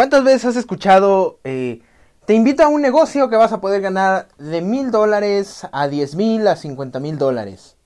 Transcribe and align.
¿Cuántas 0.00 0.24
veces 0.24 0.46
has 0.46 0.56
escuchado, 0.56 1.40
eh, 1.44 1.82
te 2.24 2.32
invito 2.32 2.62
a 2.62 2.68
un 2.68 2.80
negocio 2.80 3.28
que 3.28 3.36
vas 3.36 3.52
a 3.52 3.60
poder 3.60 3.82
ganar 3.82 4.28
de 4.38 4.62
mil 4.62 4.90
dólares 4.90 5.66
a 5.72 5.88
diez 5.88 6.14
mil 6.14 6.48
a 6.48 6.56
cincuenta 6.56 7.00
mil 7.00 7.18
dólares? 7.18 7.76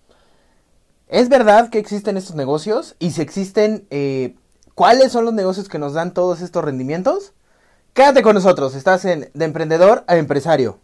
¿Es 1.08 1.28
verdad 1.28 1.70
que 1.70 1.80
existen 1.80 2.16
estos 2.16 2.36
negocios? 2.36 2.94
Y 3.00 3.10
si 3.10 3.20
existen, 3.20 3.88
eh, 3.90 4.36
¿cuáles 4.76 5.10
son 5.10 5.24
los 5.24 5.34
negocios 5.34 5.68
que 5.68 5.80
nos 5.80 5.94
dan 5.94 6.14
todos 6.14 6.40
estos 6.40 6.62
rendimientos? 6.62 7.32
Quédate 7.94 8.22
con 8.22 8.36
nosotros, 8.36 8.76
estás 8.76 9.04
en 9.06 9.32
De 9.34 9.44
Emprendedor 9.44 10.04
a 10.06 10.16
Empresario. 10.16 10.78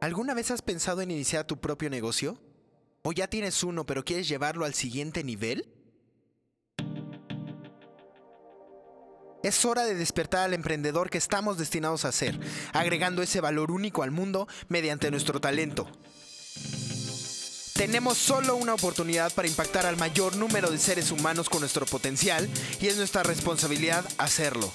¿Alguna 0.00 0.32
vez 0.32 0.50
has 0.50 0.62
pensado 0.62 1.02
en 1.02 1.10
iniciar 1.10 1.44
tu 1.44 1.58
propio 1.58 1.90
negocio? 1.90 2.38
¿O 3.02 3.12
ya 3.12 3.26
tienes 3.26 3.62
uno 3.62 3.84
pero 3.84 4.02
quieres 4.02 4.26
llevarlo 4.26 4.64
al 4.64 4.72
siguiente 4.72 5.22
nivel? 5.22 5.68
Es 9.46 9.64
hora 9.64 9.84
de 9.84 9.94
despertar 9.94 10.42
al 10.42 10.54
emprendedor 10.54 11.08
que 11.08 11.18
estamos 11.18 11.56
destinados 11.56 12.04
a 12.04 12.10
ser, 12.10 12.36
agregando 12.72 13.22
ese 13.22 13.40
valor 13.40 13.70
único 13.70 14.02
al 14.02 14.10
mundo 14.10 14.48
mediante 14.68 15.08
nuestro 15.08 15.40
talento. 15.40 15.86
Tenemos 17.74 18.18
solo 18.18 18.56
una 18.56 18.74
oportunidad 18.74 19.32
para 19.32 19.46
impactar 19.46 19.86
al 19.86 19.96
mayor 19.96 20.34
número 20.34 20.68
de 20.68 20.78
seres 20.78 21.12
humanos 21.12 21.48
con 21.48 21.60
nuestro 21.60 21.86
potencial 21.86 22.48
y 22.80 22.88
es 22.88 22.96
nuestra 22.96 23.22
responsabilidad 23.22 24.04
hacerlo. 24.18 24.72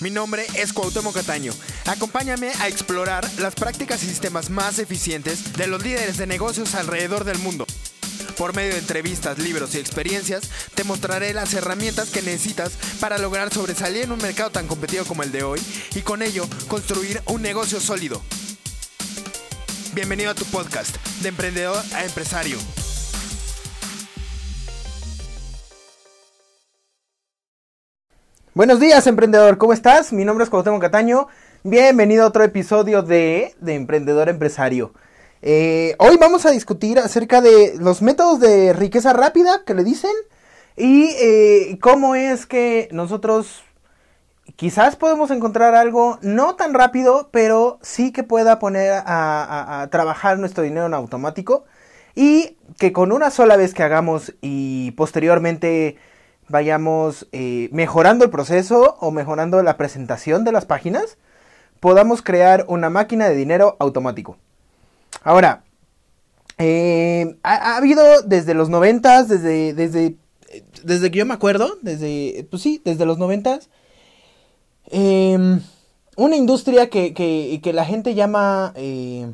Mi 0.00 0.10
nombre 0.10 0.44
es 0.56 0.74
Cuauhtémoc 0.74 1.14
Cataño. 1.14 1.54
Acompáñame 1.86 2.52
a 2.60 2.68
explorar 2.68 3.26
las 3.38 3.54
prácticas 3.54 4.02
y 4.02 4.08
sistemas 4.08 4.50
más 4.50 4.78
eficientes 4.78 5.54
de 5.54 5.68
los 5.68 5.82
líderes 5.82 6.18
de 6.18 6.26
negocios 6.26 6.74
alrededor 6.74 7.24
del 7.24 7.38
mundo. 7.38 7.66
Por 8.36 8.54
medio 8.54 8.72
de 8.72 8.80
entrevistas, 8.80 9.38
libros 9.38 9.74
y 9.74 9.78
experiencias, 9.78 10.50
te 10.74 10.84
mostraré 10.84 11.32
las 11.32 11.54
herramientas 11.54 12.10
que 12.10 12.20
necesitas 12.20 12.76
para 13.00 13.16
lograr 13.16 13.50
sobresalir 13.50 14.04
en 14.04 14.12
un 14.12 14.20
mercado 14.20 14.50
tan 14.50 14.66
competitivo 14.66 15.06
como 15.06 15.22
el 15.22 15.32
de 15.32 15.42
hoy 15.42 15.58
y 15.94 16.02
con 16.02 16.20
ello 16.20 16.46
construir 16.68 17.22
un 17.26 17.40
negocio 17.40 17.80
sólido. 17.80 18.20
Bienvenido 19.94 20.32
a 20.32 20.34
tu 20.34 20.44
podcast, 20.44 20.94
de 21.22 21.30
emprendedor 21.30 21.82
a 21.94 22.04
empresario. 22.04 22.58
Buenos 28.52 28.80
días, 28.80 29.06
emprendedor, 29.06 29.56
¿cómo 29.56 29.72
estás? 29.72 30.12
Mi 30.12 30.26
nombre 30.26 30.44
es 30.44 30.50
Cuauhtémoc 30.50 30.82
Cataño. 30.82 31.28
Bienvenido 31.62 32.24
a 32.24 32.28
otro 32.28 32.44
episodio 32.44 33.02
de, 33.02 33.54
de 33.60 33.74
Emprendedor 33.74 34.28
Empresario. 34.28 34.92
Eh, 35.48 35.94
hoy 36.00 36.16
vamos 36.16 36.44
a 36.44 36.50
discutir 36.50 36.98
acerca 36.98 37.40
de 37.40 37.74
los 37.78 38.02
métodos 38.02 38.40
de 38.40 38.72
riqueza 38.72 39.12
rápida 39.12 39.62
que 39.64 39.74
le 39.74 39.84
dicen 39.84 40.10
y 40.76 41.10
eh, 41.20 41.78
cómo 41.80 42.16
es 42.16 42.46
que 42.46 42.88
nosotros 42.90 43.62
quizás 44.56 44.96
podemos 44.96 45.30
encontrar 45.30 45.76
algo 45.76 46.18
no 46.20 46.56
tan 46.56 46.74
rápido, 46.74 47.28
pero 47.30 47.78
sí 47.80 48.10
que 48.10 48.24
pueda 48.24 48.58
poner 48.58 49.04
a, 49.06 49.86
trabajar 49.92 50.36
nuestro 50.40 50.64
dinero 50.64 50.86
en 50.86 50.94
automático 50.94 51.64
y 52.16 52.56
que 52.76 52.92
con 52.92 53.12
una 53.12 53.30
sola 53.30 53.56
vez 53.56 53.72
que 53.72 53.84
hagamos 53.84 54.34
y 54.40 54.90
posteriormente 54.96 55.96
vayamos 56.48 57.28
eh, 57.30 57.68
mejorando 57.70 58.24
el 58.24 58.32
proceso 58.32 58.96
o 58.98 59.12
mejorando 59.12 59.62
la 59.62 59.76
presentación 59.76 60.42
de 60.42 60.50
las 60.50 60.66
páginas, 60.66 61.18
podamos 61.78 62.20
crear 62.20 62.64
una 62.66 62.90
máquina 62.90 63.28
de 63.28 63.36
dinero 63.36 63.76
automático. 63.78 64.38
Ahora, 65.22 65.64
eh, 66.58 67.36
ha, 67.42 67.76
habido 67.76 68.22
desde 68.22 68.54
los 68.54 68.68
noventas, 68.68 69.28
desde, 69.28 69.74
desde, 69.74 70.16
desde 70.82 71.10
que 71.10 71.18
yo 71.18 71.26
me 71.26 71.34
acuerdo, 71.34 71.78
desde, 71.82 72.46
pues 72.50 72.62
sí, 72.62 72.80
desde 72.84 73.04
los 73.06 73.18
noventas, 73.18 73.68
em, 74.86 75.60
una 76.16 76.36
industria 76.36 76.88
que, 76.88 77.12
que, 77.12 77.72
la 77.72 77.84
gente 77.84 78.14
llama 78.14 78.72
eh, 78.76 79.30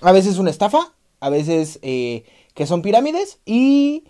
a 0.00 0.12
veces 0.12 0.38
una 0.38 0.50
estafa, 0.50 0.94
a 1.20 1.28
veces 1.30 1.78
eh, 1.82 2.24
que 2.54 2.66
son 2.66 2.82
pirámides 2.82 3.38
y 3.44 4.04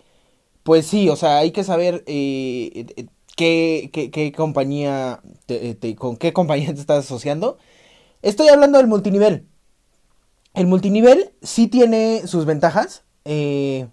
pues 0.62 0.86
sí, 0.86 1.08
o 1.08 1.16
sea, 1.16 1.38
hay 1.38 1.52
que 1.52 1.64
saber 1.64 2.04
qué, 2.04 3.10
qué, 3.36 4.32
compañía, 4.36 5.20
con 5.98 6.16
qué 6.16 6.32
compañía 6.32 6.74
te 6.74 6.80
estás 6.80 7.04
asociando. 7.04 7.58
Estoy 8.22 8.48
hablando 8.48 8.78
del 8.78 8.88
multinivel. 8.88 9.46
El 10.56 10.66
multinivel 10.66 11.32
sí 11.42 11.68
tiene 11.68 12.26
sus 12.26 12.46
ventajas. 12.46 13.04
Eh, 13.26 13.88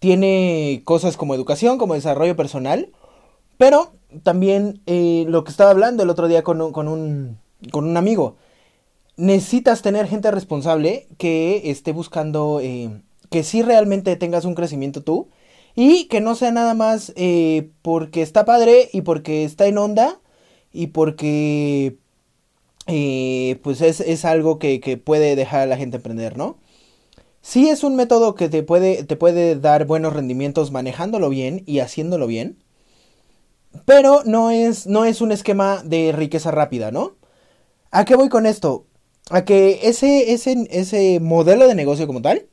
tiene 0.00 0.82
cosas 0.84 1.16
como 1.16 1.34
educación, 1.34 1.78
como 1.78 1.94
desarrollo 1.94 2.36
personal. 2.36 2.92
Pero 3.56 3.94
también 4.22 4.82
eh, 4.84 5.24
lo 5.28 5.44
que 5.44 5.50
estaba 5.50 5.70
hablando 5.70 6.02
el 6.02 6.10
otro 6.10 6.28
día 6.28 6.42
con 6.42 6.60
un, 6.60 6.72
con 6.72 6.88
un, 6.88 7.96
amigo. 7.96 8.36
Necesitas 9.16 9.80
tener 9.80 10.06
gente 10.06 10.30
responsable 10.30 11.08
que 11.16 11.70
esté 11.70 11.92
buscando 11.92 12.60
eh, 12.60 13.00
que 13.30 13.42
sí 13.42 13.62
realmente 13.62 14.14
tengas 14.16 14.44
un 14.44 14.54
crecimiento 14.54 15.02
tú. 15.02 15.30
Y 15.74 16.04
que 16.08 16.20
no 16.20 16.34
sea 16.34 16.52
nada 16.52 16.74
más 16.74 17.14
porque 17.82 18.22
está 18.22 18.44
padre 18.44 18.90
y 18.92 19.00
porque 19.00 19.44
está 19.44 19.66
en 19.66 19.78
onda 19.78 20.20
y 20.70 20.88
porque 20.88 21.96
y 22.86 23.56
pues 23.56 23.80
es, 23.80 24.24
algo 24.24 24.58
que, 24.58 25.00
puede 25.02 25.36
dejar 25.36 25.60
a 25.60 25.66
la 25.66 25.76
gente 25.76 25.96
emprender, 25.96 26.36
¿no? 26.36 26.58
Sí 27.40 27.68
es 27.68 27.84
un 27.84 27.96
método 27.96 28.34
que 28.34 28.48
te 28.48 28.62
puede, 28.62 29.04
te 29.04 29.16
puede 29.16 29.56
dar 29.56 29.86
buenos 29.86 30.12
rendimientos 30.14 30.70
manejándolo 30.72 31.28
bien 31.28 31.62
y 31.66 31.80
haciéndolo 31.80 32.26
bien, 32.26 32.58
pero 33.86 34.22
no 34.24 34.50
es, 34.50 34.86
no 34.86 35.04
es 35.04 35.20
un 35.20 35.32
esquema 35.32 35.82
de 35.84 36.12
riqueza 36.12 36.50
rápida, 36.50 36.90
¿no? 36.90 37.16
¿A 37.90 38.04
qué 38.04 38.16
voy 38.16 38.28
con 38.28 38.46
esto? 38.46 38.86
A 39.30 39.44
que 39.44 39.80
ese, 39.84 40.32
ese, 40.32 40.66
ese 40.70 41.20
modelo 41.20 41.68
de 41.68 41.74
negocio 41.74 42.06
como 42.06 42.22
tal, 42.22 42.46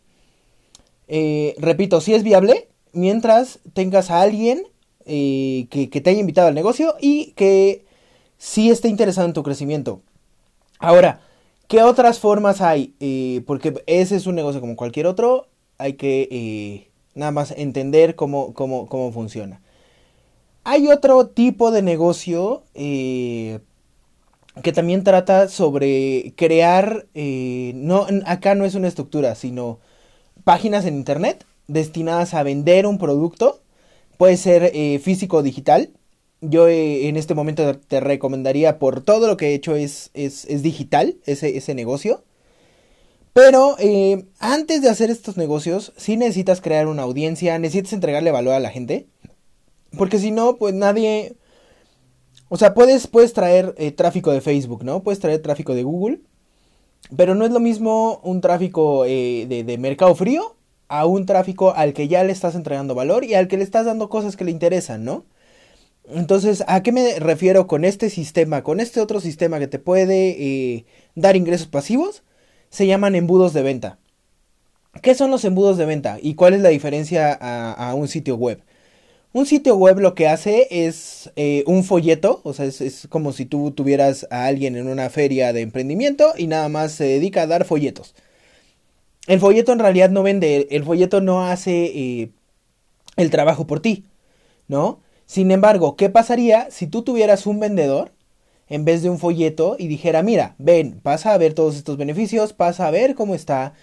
eh, 1.08 1.56
repito, 1.58 2.02
sí 2.02 2.14
es 2.14 2.24
viable 2.24 2.70
mientras 2.94 3.60
tengas 3.74 4.12
a 4.12 4.22
alguien 4.22 4.64
eh, 5.06 5.68
que, 5.70 5.90
que, 5.90 6.02
te 6.02 6.12
haya 6.12 6.20
invitado 6.20 6.48
al 6.48 6.56
negocio 6.56 6.96
y 7.02 7.34
que 7.34 7.86
sí 8.38 8.70
esté 8.70 8.88
interesado 8.88 9.28
en 9.28 9.34
tu 9.34 9.44
crecimiento. 9.44 10.02
Ahora, 10.82 11.22
¿qué 11.68 11.84
otras 11.84 12.20
formas 12.20 12.60
hay? 12.60 12.96
Eh, 13.00 13.44
porque 13.46 13.84
ese 13.86 14.16
es 14.16 14.26
un 14.26 14.34
negocio 14.34 14.60
como 14.60 14.76
cualquier 14.76 15.06
otro, 15.06 15.48
hay 15.78 15.94
que 15.94 16.28
eh, 16.32 16.90
nada 17.14 17.32
más 17.32 17.52
entender 17.52 18.16
cómo, 18.16 18.54
cómo, 18.56 18.88
cómo, 18.88 19.12
funciona. 19.12 19.62
Hay 20.64 20.88
otro 20.88 21.28
tipo 21.28 21.70
de 21.70 21.84
negocio 21.84 22.64
eh, 22.74 23.60
que 24.64 24.72
también 24.72 25.04
trata 25.04 25.50
sobre 25.50 26.34
crear, 26.36 27.06
no, 27.14 28.08
acá 28.26 28.56
no 28.56 28.66
es 28.66 28.74
una 28.74 28.88
estructura, 28.88 29.36
sino 29.36 29.80
páginas 30.44 30.86
en 30.86 30.96
internet 30.96 31.46
destinadas 31.68 32.34
a 32.34 32.42
vender 32.42 32.88
un 32.88 32.98
producto, 32.98 33.62
puede 34.18 34.36
ser 34.38 34.72
físico 35.00 35.38
o 35.38 35.44
digital, 35.44 35.92
yo 36.42 36.68
eh, 36.68 37.08
en 37.08 37.18
este 37.18 37.36
momento 37.36 37.78
te 37.78 38.00
recomendaría 38.00 38.80
por 38.80 39.02
todo 39.02 39.28
lo 39.28 39.38
que 39.38 39.50
he 39.50 39.54
hecho 39.54 39.76
es, 39.76 40.10
es, 40.14 40.46
digital 40.64 41.18
ese, 41.26 41.56
ese, 41.56 41.76
negocio. 41.76 42.24
Pero 43.34 43.76
eh, 43.80 44.26
antes 44.40 44.82
de 44.82 44.90
hacer 44.90 45.10
estos 45.10 45.38
negocios, 45.38 45.94
sí 45.96 46.18
necesitas 46.18 46.60
crear 46.60 46.88
una 46.88 47.04
audiencia, 47.04 47.58
necesitas 47.60 47.94
entregarle 47.94 48.32
valor 48.32 48.56
a 48.56 48.60
la 48.60 48.72
gente. 48.72 49.08
Porque 49.98 50.18
si 50.20 50.32
no, 50.32 50.58
pues 50.58 50.74
nadie... 50.74 51.36
O 52.50 52.58
sea, 52.58 52.74
puedes, 52.74 53.08
puedes 53.08 53.32
traer 53.32 53.74
eh, 53.78 53.92
tráfico 53.92 54.32
de 54.32 54.42
Facebook, 54.42 54.84
¿no? 54.84 55.04
Puedes 55.04 55.20
traer 55.20 55.42
tráfico 55.42 55.74
de 55.74 55.84
Google. 55.84 56.20
Pero 57.16 57.36
no 57.36 57.46
es 57.46 57.52
lo 57.52 57.60
mismo 57.60 58.20
un 58.24 58.42
tráfico 58.42 59.04
de, 59.04 59.64
de 59.66 59.78
mercado 59.78 60.14
frío 60.16 60.56
a 60.88 61.06
un 61.06 61.26
tráfico 61.26 61.74
al 61.74 61.94
que 61.94 62.08
ya 62.08 62.24
le 62.24 62.34
estás 62.34 62.56
entregando 62.56 62.96
valor 62.96 63.24
y 63.24 63.34
al 63.34 63.48
que 63.48 63.58
le 63.58 63.64
estás 63.64 63.86
dando 63.86 64.10
cosas 64.10 64.36
que 64.36 64.44
le 64.44 64.52
interesan, 64.52 65.06
¿no? 65.06 65.26
Entonces, 66.14 66.64
¿a 66.68 66.84
qué 66.84 66.92
me 66.92 67.20
refiero 67.20 67.68
con 67.68 67.86
este 67.86 68.10
sistema? 68.10 68.64
Con 68.64 68.80
este 68.80 69.02
otro 69.02 69.20
sistema 69.20 69.60
que 69.60 69.68
te 69.68 69.80
puede 69.80 70.30
eh, 70.30 70.86
dar 71.16 71.36
ingresos 71.36 71.68
pasivos, 71.68 72.24
se 72.70 72.88
llaman 72.88 73.16
embudos 73.16 73.54
de 73.54 73.64
venta. 73.64 74.00
¿Qué 75.02 75.16
son 75.16 75.32
los 75.32 75.46
embudos 75.46 75.78
de 75.78 75.86
venta 75.86 76.18
y 76.22 76.36
cuál 76.36 76.54
es 76.54 76.62
la 76.62 76.70
diferencia 76.70 77.32
a, 77.32 77.94
un 77.96 78.08
sitio 78.08 78.36
web? 78.36 78.62
Un 79.34 79.46
sitio 79.46 79.78
web 79.78 80.00
lo 80.00 80.16
que 80.16 80.28
hace 80.28 80.68
es 80.70 81.32
eh, 81.38 81.64
un 81.66 81.86
folleto, 81.86 82.42
o 82.44 82.54
sea, 82.54 82.66
es, 82.66 83.08
como 83.10 83.32
si 83.32 83.46
tú 83.46 83.72
tuvieras 83.72 84.28
a 84.30 84.46
alguien 84.46 84.76
en 84.76 84.88
una 84.90 85.10
feria 85.10 85.54
de 85.54 85.62
emprendimiento 85.62 86.34
y 86.38 86.48
nada 86.48 86.68
más 86.68 86.92
se 86.92 87.06
dedica 87.06 87.44
a 87.44 87.48
dar 87.48 87.64
folletos. 87.64 88.14
El 89.28 89.40
folleto 89.40 89.72
en 89.72 89.80
realidad 89.80 90.10
no 90.10 90.24
vende, 90.24 90.68
el 90.72 90.84
folleto 90.84 91.22
no 91.22 91.46
hace 91.46 91.86
eh, 91.86 92.32
el 93.16 93.30
trabajo 93.30 93.68
por 93.68 93.80
ti, 93.80 94.06
¿no? 94.68 95.01
Sin 95.32 95.50
embargo, 95.52 95.96
¿qué 95.96 96.10
pasaría 96.10 96.70
si 96.72 96.88
tú 96.88 97.04
tuvieras 97.04 97.46
un 97.46 97.62
vendedor 97.62 98.12
en 98.68 98.84
vez 98.84 99.02
de 99.02 99.10
un 99.10 99.18
folleto 99.18 99.78
y 99.80 99.88
dijera, 99.88 100.24
mira, 100.24 100.56
ven, 100.58 101.00
pasa 101.00 101.34
a 101.34 101.38
ver 101.38 101.54
todos 101.54 101.78
estos 101.78 101.96
beneficios, 101.96 102.52
pasa 102.52 102.86
a 102.86 102.92
ver 102.92 103.16
cómo 103.16 103.34
está 103.34 103.74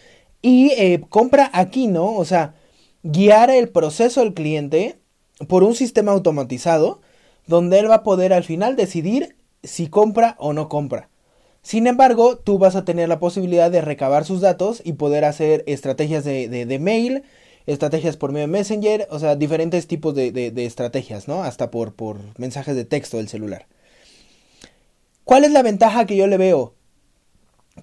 y 0.43 0.73
eh, 0.73 1.01
compra 1.09 1.51
aquí, 1.55 1.87
¿no? 1.87 2.15
O 2.17 2.27
sea, 2.27 2.55
guiar 3.03 3.49
el 3.49 3.71
proceso 3.71 4.21
del 4.21 4.35
cliente 4.35 4.99
por 5.49 5.65
un 5.65 5.75
sistema 5.75 6.13
automatizado 6.13 7.01
donde 7.47 7.79
él 7.79 7.91
va 7.91 7.95
a 7.95 8.03
poder 8.03 8.35
al 8.35 8.45
final 8.45 8.77
decidir 8.77 9.35
si 9.63 9.87
compra 9.87 10.37
o 10.39 10.53
no 10.53 10.69
compra. 10.69 11.09
Sin 11.63 11.87
embargo, 11.87 12.37
tú 12.37 12.59
vas 12.59 12.77
a 12.77 12.85
tener 12.85 13.09
la 13.09 13.21
posibilidad 13.21 13.71
de 13.71 13.81
recabar 13.81 14.27
sus 14.27 14.43
datos 14.43 14.83
y 14.85 14.93
poder 14.93 15.25
hacer 15.25 15.65
estrategias 15.67 16.25
de, 16.25 16.47
de, 16.47 16.79
mail, 16.79 17.23
estrategias 17.69 18.17
por 18.17 18.33
medio 18.33 18.47
de 18.47 18.53
Messenger, 18.53 19.07
o 19.11 19.19
sea, 19.19 19.37
diferentes 19.37 19.87
tipos 19.87 20.15
de, 20.15 20.33
de 20.33 20.65
estrategias, 20.65 21.29
¿no? 21.29 21.43
Hasta 21.43 21.71
por, 21.71 21.95
por 21.95 22.19
mensajes 22.39 22.75
de 22.75 22.85
texto 22.85 23.19
del 23.19 23.29
celular. 23.29 23.67
¿Cuál 25.25 25.45
es 25.45 25.53
la 25.53 25.63
ventaja 25.63 26.07
que 26.07 26.17
yo 26.17 26.27
le 26.27 26.39
veo? 26.39 26.75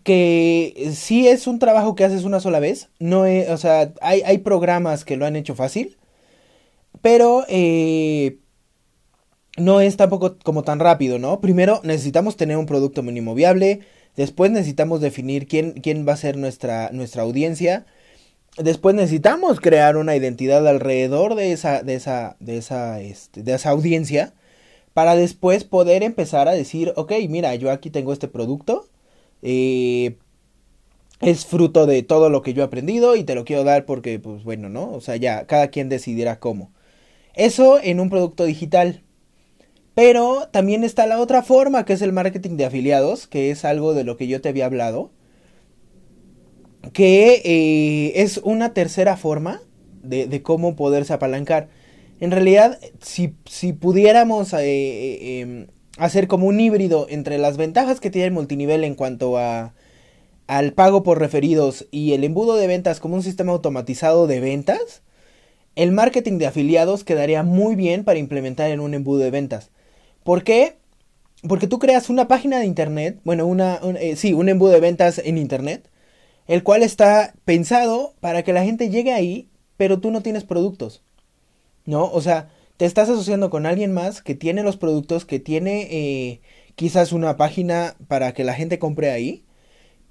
Que 0.01 0.91
si 0.95 1.27
es 1.27 1.45
un 1.45 1.59
trabajo 1.59 1.93
que 1.93 2.03
haces 2.03 2.23
una 2.23 2.39
sola 2.39 2.59
vez, 2.59 2.89
no 2.97 3.27
es, 3.27 3.49
o 3.49 3.57
sea, 3.57 3.93
hay, 4.01 4.23
hay 4.25 4.39
programas 4.39 5.05
que 5.05 5.15
lo 5.15 5.27
han 5.27 5.35
hecho 5.35 5.53
fácil, 5.53 5.95
pero 7.03 7.45
eh, 7.47 8.39
no 9.57 9.81
es 9.81 9.95
tampoco 9.95 10.37
como 10.43 10.63
tan 10.63 10.79
rápido, 10.79 11.19
¿no? 11.19 11.39
Primero 11.39 11.81
necesitamos 11.83 12.35
tener 12.35 12.57
un 12.57 12.65
producto 12.65 13.03
mínimo 13.03 13.35
viable, 13.35 13.81
después 14.15 14.49
necesitamos 14.49 14.99
definir 14.99 15.47
quién, 15.47 15.73
quién 15.73 16.07
va 16.07 16.13
a 16.13 16.17
ser 16.17 16.37
nuestra, 16.37 16.89
nuestra 16.91 17.21
audiencia, 17.21 17.85
después 18.57 18.95
necesitamos 18.95 19.59
crear 19.59 19.97
una 19.97 20.15
identidad 20.15 20.67
alrededor 20.67 21.35
de 21.35 21.51
esa, 21.51 21.83
de 21.83 21.95
esa, 21.95 22.37
de 22.39 22.57
esa, 22.57 23.01
este, 23.01 23.43
de 23.43 23.53
esa 23.53 23.69
audiencia, 23.71 24.33
para 24.93 25.15
después 25.15 25.63
poder 25.65 26.03
empezar 26.03 26.47
a 26.47 26.53
decir, 26.53 26.93
ok, 26.95 27.13
mira, 27.29 27.55
yo 27.55 27.71
aquí 27.71 27.89
tengo 27.89 28.13
este 28.13 28.27
producto, 28.27 28.87
eh, 29.41 30.17
es 31.21 31.45
fruto 31.45 31.85
de 31.85 32.03
todo 32.03 32.29
lo 32.29 32.41
que 32.41 32.53
yo 32.53 32.61
he 32.61 32.65
aprendido 32.65 33.15
y 33.15 33.23
te 33.23 33.35
lo 33.35 33.45
quiero 33.45 33.63
dar 33.63 33.85
porque, 33.85 34.19
pues 34.19 34.43
bueno, 34.43 34.69
¿no? 34.69 34.91
O 34.91 35.01
sea, 35.01 35.15
ya, 35.17 35.45
cada 35.47 35.69
quien 35.69 35.89
decidirá 35.89 36.39
cómo. 36.39 36.71
Eso 37.35 37.79
en 37.81 37.99
un 37.99 38.09
producto 38.09 38.45
digital. 38.45 39.03
Pero 39.95 40.49
también 40.51 40.83
está 40.83 41.07
la 41.07 41.19
otra 41.19 41.41
forma, 41.41 41.85
que 41.85 41.93
es 41.93 42.01
el 42.01 42.11
marketing 42.13 42.57
de 42.57 42.65
afiliados, 42.65 43.27
que 43.27 43.51
es 43.51 43.65
algo 43.65 43.93
de 43.93 44.03
lo 44.03 44.17
que 44.17 44.27
yo 44.27 44.41
te 44.41 44.49
había 44.49 44.65
hablado. 44.65 45.11
Que 46.93 47.41
eh, 47.43 48.21
es 48.21 48.37
una 48.43 48.73
tercera 48.73 49.17
forma 49.17 49.61
de, 50.03 50.41
cómo 50.43 50.75
poderse 50.75 51.13
apalancar. 51.13 51.69
En 52.19 52.31
realidad, 52.31 52.79
si, 53.01 53.35
si 53.45 53.73
pudiéramos 53.73 54.53
eh, 54.53 54.59
eh, 54.59 55.39
em, 55.41 55.67
hacer 55.97 56.27
como 56.27 56.47
un 56.47 56.59
híbrido 56.59 57.07
entre 57.09 57.37
las 57.37 57.57
ventajas 57.57 57.99
que 57.99 58.09
tiene 58.09 58.27
el 58.27 58.33
multinivel 58.33 58.83
en 58.83 58.95
cuanto 58.95 59.37
a 59.37 59.73
al 60.47 60.73
pago 60.73 61.01
por 61.01 61.19
referidos 61.19 61.87
y 61.89 62.13
el 62.13 62.23
embudo 62.23 62.55
de 62.55 62.67
ventas 62.67 62.99
como 62.99 63.15
un 63.15 63.23
sistema 63.23 63.51
automatizado 63.51 64.27
de 64.27 64.39
ventas, 64.39 65.01
el 65.75 65.91
marketing 65.91 66.37
de 66.37 66.45
afiliados 66.45 67.03
quedaría 67.03 67.41
muy 67.41 67.75
bien 67.75 68.03
para 68.03 68.19
implementar 68.19 68.69
en 68.69 68.79
un 68.79 68.93
embudo 68.93 69.19
de 69.19 69.31
ventas. 69.31 69.71
¿Por 70.23 70.43
qué? 70.43 70.77
Porque 71.47 71.65
tú 71.65 71.79
creas 71.79 72.11
una 72.11 72.27
página 72.27 72.59
de 72.59 72.65
internet, 72.65 73.19
bueno, 73.23 73.47
una, 73.47 73.79
sí, 74.15 74.33
un 74.33 74.49
embudo 74.49 74.71
de 74.71 74.79
ventas 74.81 75.19
en 75.23 75.39
internet, 75.39 75.89
el 76.47 76.63
cual 76.63 76.83
está 76.83 77.33
pensado 77.45 78.13
para 78.19 78.43
que 78.43 78.53
la 78.53 78.63
gente 78.63 78.89
llegue 78.89 79.13
ahí, 79.13 79.49
pero 79.77 79.99
tú 79.99 80.11
no 80.11 80.21
tienes 80.21 80.43
productos. 80.43 81.01
¿No? 81.85 82.11
O 82.11 82.21
sea, 82.21 82.49
te 82.77 82.85
estás 82.85 83.09
asociando 83.09 83.49
con 83.49 83.65
alguien 83.65 83.93
más 83.93 84.21
que 84.21 84.35
tiene 84.35 84.63
los 84.63 84.77
productos, 84.77 85.25
que 85.25 85.39
tiene 85.39 85.87
eh, 85.91 86.41
quizás 86.75 87.11
una 87.11 87.37
página 87.37 87.95
para 88.07 88.33
que 88.33 88.43
la 88.43 88.53
gente 88.53 88.79
compre 88.79 89.11
ahí, 89.11 89.43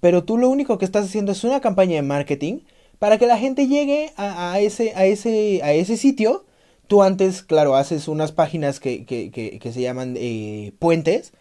pero 0.01 0.25
tú 0.25 0.39
lo 0.39 0.49
único 0.49 0.79
que 0.79 0.85
estás 0.85 1.07
haciendo 1.07 1.33
es 1.33 1.45
una 1.45 1.61
campaña 1.61 1.97
de 1.97 2.03
marketing 2.03 2.61
para 2.99 3.19
que 3.19 3.27
la 3.27 3.39
gente 3.39 3.67
llegue 3.67 4.13
a, 4.17 4.59
ese, 4.61 4.93
a, 4.95 5.07
ese, 5.07 5.61
a 5.63 5.73
ese 5.73 5.97
sitio. 5.97 6.45
Tú 6.87 7.03
antes, 7.03 7.43
claro, 7.43 7.75
haces 7.77 8.09
unas 8.09 8.33
páginas 8.33 8.81
que, 8.81 9.05
que, 9.05 9.31
que, 9.31 9.73
se 9.73 9.81
llaman 9.81 10.15
eh, 10.17 10.73
puentes 10.79 11.33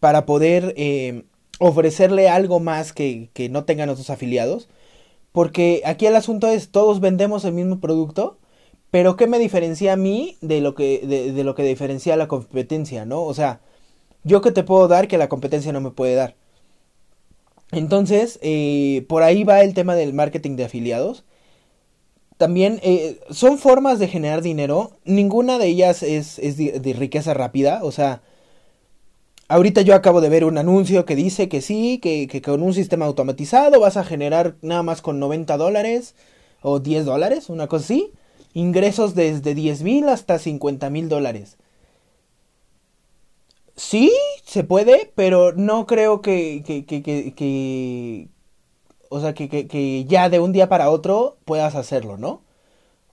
para 0.00 0.26
poder 0.26 0.74
eh, 0.76 1.24
ofrecerle 1.58 2.28
algo 2.28 2.60
más 2.60 2.92
que, 2.92 3.30
que 3.34 3.48
no 3.48 3.64
tengan 3.64 3.88
otros 3.88 4.10
afiliados. 4.10 4.68
Porque 5.32 5.82
aquí 5.86 6.06
el 6.06 6.16
asunto 6.16 6.48
es, 6.48 6.70
todos 6.70 7.00
vendemos 7.00 7.44
el 7.44 7.54
mismo 7.54 7.80
producto, 7.80 8.38
pero 8.90 9.16
¿qué 9.16 9.26
me 9.26 9.38
diferencia 9.38 9.94
a 9.94 9.96
mí 9.96 10.36
de 10.42 10.60
lo 10.60 10.74
que, 10.74 11.00
de, 11.06 11.32
de 11.32 11.44
lo 11.44 11.54
que 11.54 11.62
diferencia 11.62 12.14
a 12.14 12.16
la 12.18 12.28
competencia, 12.28 13.06
no? 13.06 13.22
O 13.24 13.34
sea, 13.34 13.60
yo 14.24 14.40
que 14.42 14.52
te 14.52 14.64
puedo 14.64 14.88
dar 14.88 15.08
que 15.08 15.18
la 15.18 15.28
competencia 15.28 15.72
no 15.72 15.80
me 15.80 15.90
puede 15.90 16.14
dar. 16.14 16.36
Entonces, 17.72 18.38
eh, 18.42 19.04
por 19.08 19.22
ahí 19.22 19.44
va 19.44 19.62
el 19.62 19.74
tema 19.74 19.96
del 19.96 20.12
marketing 20.12 20.56
de 20.56 20.64
afiliados. 20.64 21.24
También 22.36 22.80
eh, 22.82 23.20
son 23.30 23.58
formas 23.58 23.98
de 23.98 24.08
generar 24.08 24.42
dinero. 24.42 24.98
Ninguna 25.04 25.58
de 25.58 25.66
ellas 25.68 26.02
es, 26.02 26.36
de, 26.36 26.94
riqueza 26.96 27.34
rápida. 27.34 27.80
O 27.82 27.90
sea, 27.92 28.22
ahorita 29.52 29.82
yo 29.82 29.94
acabo 29.94 30.20
de 30.20 30.30
ver 30.30 30.44
un 30.44 30.56
anuncio 30.56 31.04
que 31.04 31.14
dice 31.14 31.48
que 31.48 31.60
sí, 31.60 31.98
que, 31.98 32.42
con 32.42 32.62
un 32.62 32.72
sistema 32.72 33.04
automatizado 33.06 33.80
vas 33.80 33.96
a 33.96 34.04
generar 34.04 34.56
nada 34.62 34.82
más 34.82 35.02
con 35.02 35.20
90 35.20 35.56
dólares 35.58 36.14
o 36.62 36.80
10 36.80 37.04
dólares, 37.04 37.50
una 37.50 37.66
cosa 37.66 37.84
así. 37.84 38.12
Ingresos 38.54 39.14
desde 39.14 39.54
10 39.54 39.82
mil 39.82 40.08
hasta 40.08 40.38
50 40.38 40.88
mil 40.90 41.08
dólares. 41.08 41.58
Sí, 43.76 44.12
se 44.44 44.64
puede, 44.64 45.12
pero 45.14 45.52
no 45.52 45.86
creo 45.86 46.22
que, 46.22 46.62
o 49.10 49.20
sea, 49.20 49.34
que, 49.34 50.04
ya 50.08 50.28
de 50.30 50.40
un 50.40 50.52
día 50.52 50.68
para 50.68 50.90
otro 50.90 51.36
puedas 51.44 51.74
hacerlo, 51.74 52.16
¿no? 52.16 52.42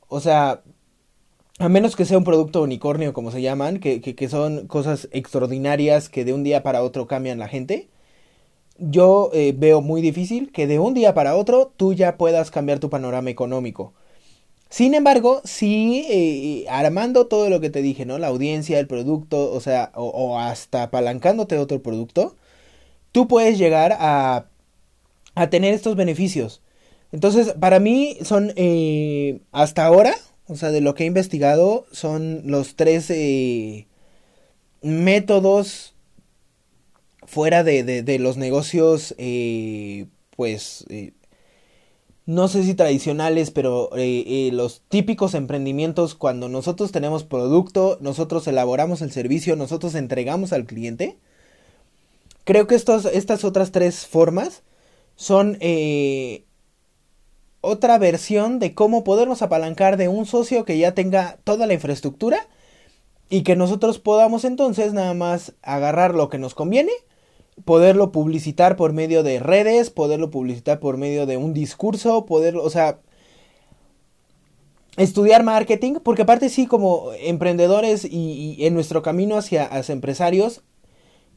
O 0.07 0.19
sea, 0.21 0.63
a 1.59 1.69
menos 1.69 1.95
que 1.95 2.05
sea 2.05 2.17
un 2.17 2.23
producto 2.23 2.61
unicornio, 2.61 3.13
como 3.13 3.31
se 3.31 3.41
llaman, 3.41 3.79
que, 3.79 4.01
que, 4.01 4.29
son 4.29 4.67
cosas 4.67 5.09
extraordinarias 5.11 6.09
que 6.09 6.25
de 6.25 6.33
un 6.33 6.43
día 6.43 6.63
para 6.63 6.83
otro 6.83 7.05
cambian 7.05 7.37
la 7.37 7.49
gente, 7.49 7.89
yo 8.77 9.29
eh, 9.33 9.53
veo 9.55 9.81
muy 9.81 10.01
difícil 10.01 10.51
que 10.51 10.67
de 10.67 10.79
un 10.79 10.93
día 10.93 11.13
para 11.13 11.35
otro 11.35 11.71
tú 11.75 11.93
ya 11.93 12.17
puedas 12.17 12.49
cambiar 12.49 12.79
tu 12.79 12.89
panorama 12.89 13.29
económico. 13.29 13.93
Sin 14.69 14.93
embargo, 14.93 15.41
sí, 15.43 16.05
eh, 16.09 16.65
armando 16.69 17.27
todo 17.27 17.49
lo 17.49 17.59
que 17.59 17.69
te 17.69 17.81
dije, 17.81 18.05
¿no? 18.05 18.19
La 18.19 18.27
audiencia, 18.27 18.79
el 18.79 18.87
producto, 18.87 19.51
o 19.51 19.59
sea, 19.59 19.91
o, 19.95 20.39
hasta 20.39 20.83
apalancándote 20.83 21.55
de 21.55 21.61
otro 21.61 21.81
producto, 21.81 22.35
tú 23.11 23.27
puedes 23.27 23.57
llegar 23.57 23.97
a, 23.99 24.45
a 25.35 25.49
tener 25.49 25.73
estos 25.73 25.95
beneficios. 25.95 26.61
Entonces, 27.11 27.53
para 27.59 27.79
mí 27.79 28.17
son, 28.23 28.53
eh, 28.55 29.41
hasta 29.51 29.85
ahora, 29.85 30.13
o 30.49 30.55
sea, 30.55 30.71
de 30.71 30.81
lo 30.81 30.95
que 30.95 31.03
he 31.03 31.07
investigado, 31.07 31.85
son 31.91 32.41
los 32.45 32.75
tres 32.75 33.09
eh, 33.09 33.87
métodos 34.81 35.95
fuera 37.23 37.63
de, 37.63 37.83
de, 37.83 38.19
los 38.19 38.37
negocios, 38.37 39.15
pues, 40.35 40.85
no 42.29 42.47
sé 42.47 42.63
si 42.63 42.75
tradicionales, 42.75 43.49
pero 43.49 43.89
eh, 43.97 44.23
eh, 44.27 44.51
los 44.53 44.83
típicos 44.87 45.33
emprendimientos 45.33 46.13
cuando 46.13 46.47
nosotros 46.47 46.91
tenemos 46.91 47.23
producto, 47.23 47.97
nosotros 48.01 48.45
elaboramos 48.45 49.01
el 49.01 49.11
servicio, 49.11 49.55
nosotros 49.55 49.95
entregamos 49.95 50.53
al 50.53 50.67
cliente. 50.67 51.17
Creo 52.43 52.67
que 52.67 52.75
estas 52.75 53.43
otras 53.43 53.71
tres 53.71 54.05
formas 54.05 54.61
son 55.15 55.57
eh, 55.59 56.43
otra 57.61 57.97
versión 57.97 58.59
de 58.59 58.73
cómo 58.73 59.03
podernos 59.03 59.41
apalancar 59.41 59.97
de 59.97 60.07
un 60.07 60.25
socio 60.25 60.65
que 60.65 60.77
ya 60.77 60.93
tenga 60.93 61.37
toda 61.43 61.67
la 61.67 61.73
infraestructura 61.73 62.47
y 63.29 63.43
que 63.43 63.55
nosotros 63.55 63.99
podamos 63.99 64.45
entonces 64.45 64.93
nada 64.93 65.13
más 65.13 65.53
agarrar 65.61 66.15
lo 66.15 66.29
que 66.29 66.37
nos 66.37 66.55
conviene 66.55 66.91
poderlo 67.65 68.11
publicitar 68.11 68.75
por 68.75 68.93
medio 68.93 69.23
de 69.23 69.39
redes, 69.39 69.89
poderlo 69.89 70.29
publicitar 70.29 70.79
por 70.79 70.97
medio 70.97 71.25
de 71.25 71.37
un 71.37 71.53
discurso, 71.53 72.25
poderlo, 72.25 72.63
o 72.63 72.69
sea, 72.69 72.99
estudiar 74.97 75.43
marketing, 75.43 75.95
porque 76.03 76.23
aparte 76.23 76.49
sí, 76.49 76.67
como 76.67 77.11
emprendedores 77.19 78.05
y, 78.05 78.57
en 78.65 78.73
nuestro 78.73 79.01
camino 79.01 79.37
hacia, 79.37 79.65
hacia, 79.65 79.93
empresarios, 79.93 80.61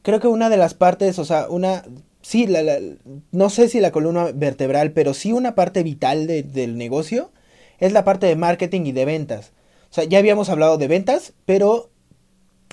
creo 0.01 0.19
que 0.19 0.27
una 0.27 0.49
de 0.49 0.57
las 0.57 0.73
partes, 0.73 1.19
o 1.19 1.25
sea, 1.25 1.47
una, 1.49 1.83
sí, 2.23 2.47
la, 2.47 2.79
no 3.31 3.49
sé 3.51 3.69
si 3.69 3.79
la 3.79 3.91
columna 3.91 4.31
vertebral, 4.33 4.93
pero 4.93 5.13
sí 5.13 5.31
una 5.31 5.53
parte 5.53 5.83
vital 5.83 6.25
del 6.25 6.77
negocio 6.77 7.31
es 7.77 7.91
la 7.91 8.03
parte 8.03 8.25
de 8.25 8.35
marketing 8.35 8.85
y 8.85 8.91
de 8.93 9.05
ventas. 9.05 9.51
O 9.91 9.93
sea, 9.93 10.05
ya 10.05 10.17
habíamos 10.17 10.49
hablado 10.49 10.77
de 10.77 10.87
ventas, 10.87 11.33
pero 11.45 11.91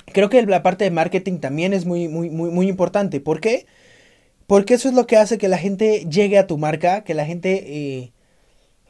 creo 0.07 0.31
que 0.31 0.41
la 0.47 0.63
parte 0.63 0.85
de 0.85 0.91
marketing 0.91 1.39
también 1.39 1.75
es 1.75 1.85
muy, 1.85 2.09
muy, 2.09 2.31
muy, 2.31 2.69
importante. 2.69 3.21
¿Por 3.21 3.41
qué? 3.41 3.67
Porque 4.47 4.75
eso 4.75 4.89
es 4.89 4.95
lo 4.95 5.07
que 5.07 5.17
hace 5.17 5.37
que 5.37 5.49
la 5.49 5.59
gente 5.59 6.07
llegue 6.09 6.39
a 6.39 6.47
tu 6.47 6.57
marca, 6.57 7.05
que 7.05 7.15
la 7.15 7.27
gente 7.27 7.65
eh, 7.67 8.13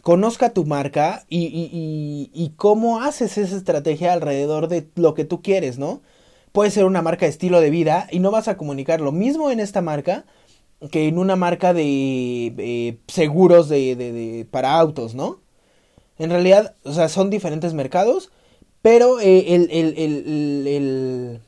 conozca 0.03 0.53
tu 0.53 0.67
marca 0.67 1.25
y, 1.29 1.47
y, 1.47 2.31
y, 2.33 2.51
cómo 2.51 3.01
haces 3.01 3.39
esa 3.39 3.57
estrategia 3.57 4.13
alrededor 4.13 4.69
de 4.69 4.89
lo 4.95 5.15
que 5.15 5.25
tú 5.25 5.43
quieres, 5.43 5.79
¿no? 5.79 6.03
Puede 6.53 6.71
ser 6.71 6.85
una 6.85 7.03
marca 7.03 7.27
de 7.27 7.31
estilo 7.31 7.61
de 7.61 7.71
vida 7.71 8.09
y 8.11 8.19
no 8.21 8.31
vas 8.31 8.49
a 8.49 8.57
comunicar 8.57 9.01
lo 9.01 9.13
mismo 9.13 9.51
en 9.51 9.61
esta 9.61 9.83
marca 9.83 10.25
que 10.91 11.09
en 11.09 11.19
una 11.19 11.37
marca 11.37 11.75
de 11.75 12.99
seguros 13.07 13.69
de, 13.69 13.97
de, 13.97 14.47
para 14.51 14.79
autos, 14.79 15.15
¿no? 15.15 15.41
En 16.19 16.31
realidad, 16.31 16.75
o 16.85 16.93
sea, 16.93 17.09
son 17.09 17.31
diferentes 17.31 17.75
mercados, 17.75 18.31
pero 18.83 19.21
eh, 19.21 19.55
el, 19.55 19.69
el, 19.71 19.95
el, 19.99 20.67
el, 20.67 21.41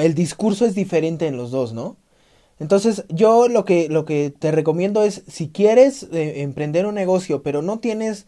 el 0.00 0.14
discurso 0.14 0.66
es 0.66 0.74
diferente 0.74 1.26
en 1.26 1.36
los 1.36 1.50
dos, 1.50 1.72
¿no? 1.72 1.96
Entonces, 2.58 3.04
yo 3.08 3.48
lo 3.48 3.64
que, 3.64 3.88
lo 3.88 4.04
que 4.04 4.32
te 4.38 4.50
recomiendo 4.52 5.02
es, 5.02 5.22
si 5.26 5.48
quieres 5.48 6.04
eh, 6.12 6.42
emprender 6.42 6.84
un 6.84 6.94
negocio, 6.94 7.42
pero 7.42 7.62
no 7.62 7.78
tienes 7.78 8.26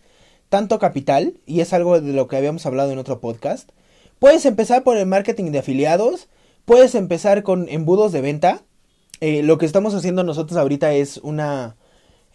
tanto 0.49 0.78
capital, 0.78 1.35
y 1.47 1.61
es 1.61 1.73
algo 1.75 2.00
de 2.00 2.12
lo 2.12 2.28
que 2.28 2.37
habíamos 2.37 2.64
hablado 2.64 2.92
en 2.92 2.99
otro 2.99 3.21
podcast, 3.21 3.71
puedes 4.18 4.47
empezar 4.47 4.85
por 4.85 4.97
el 4.97 5.06
marketing 5.06 5.52
de 5.52 5.59
afiliados, 5.59 6.28
puedes 6.64 6.94
empezar 6.94 7.42
con 7.42 7.68
embudos 7.68 8.12
de 8.12 8.23
venta. 8.23 8.62
Eh, 9.22 9.44
lo 9.44 9.56
que 9.56 9.66
estamos 9.66 9.94
haciendo 9.94 10.24
nosotros 10.24 10.58
ahorita 10.58 10.92
es 10.94 11.18
una... 11.18 11.76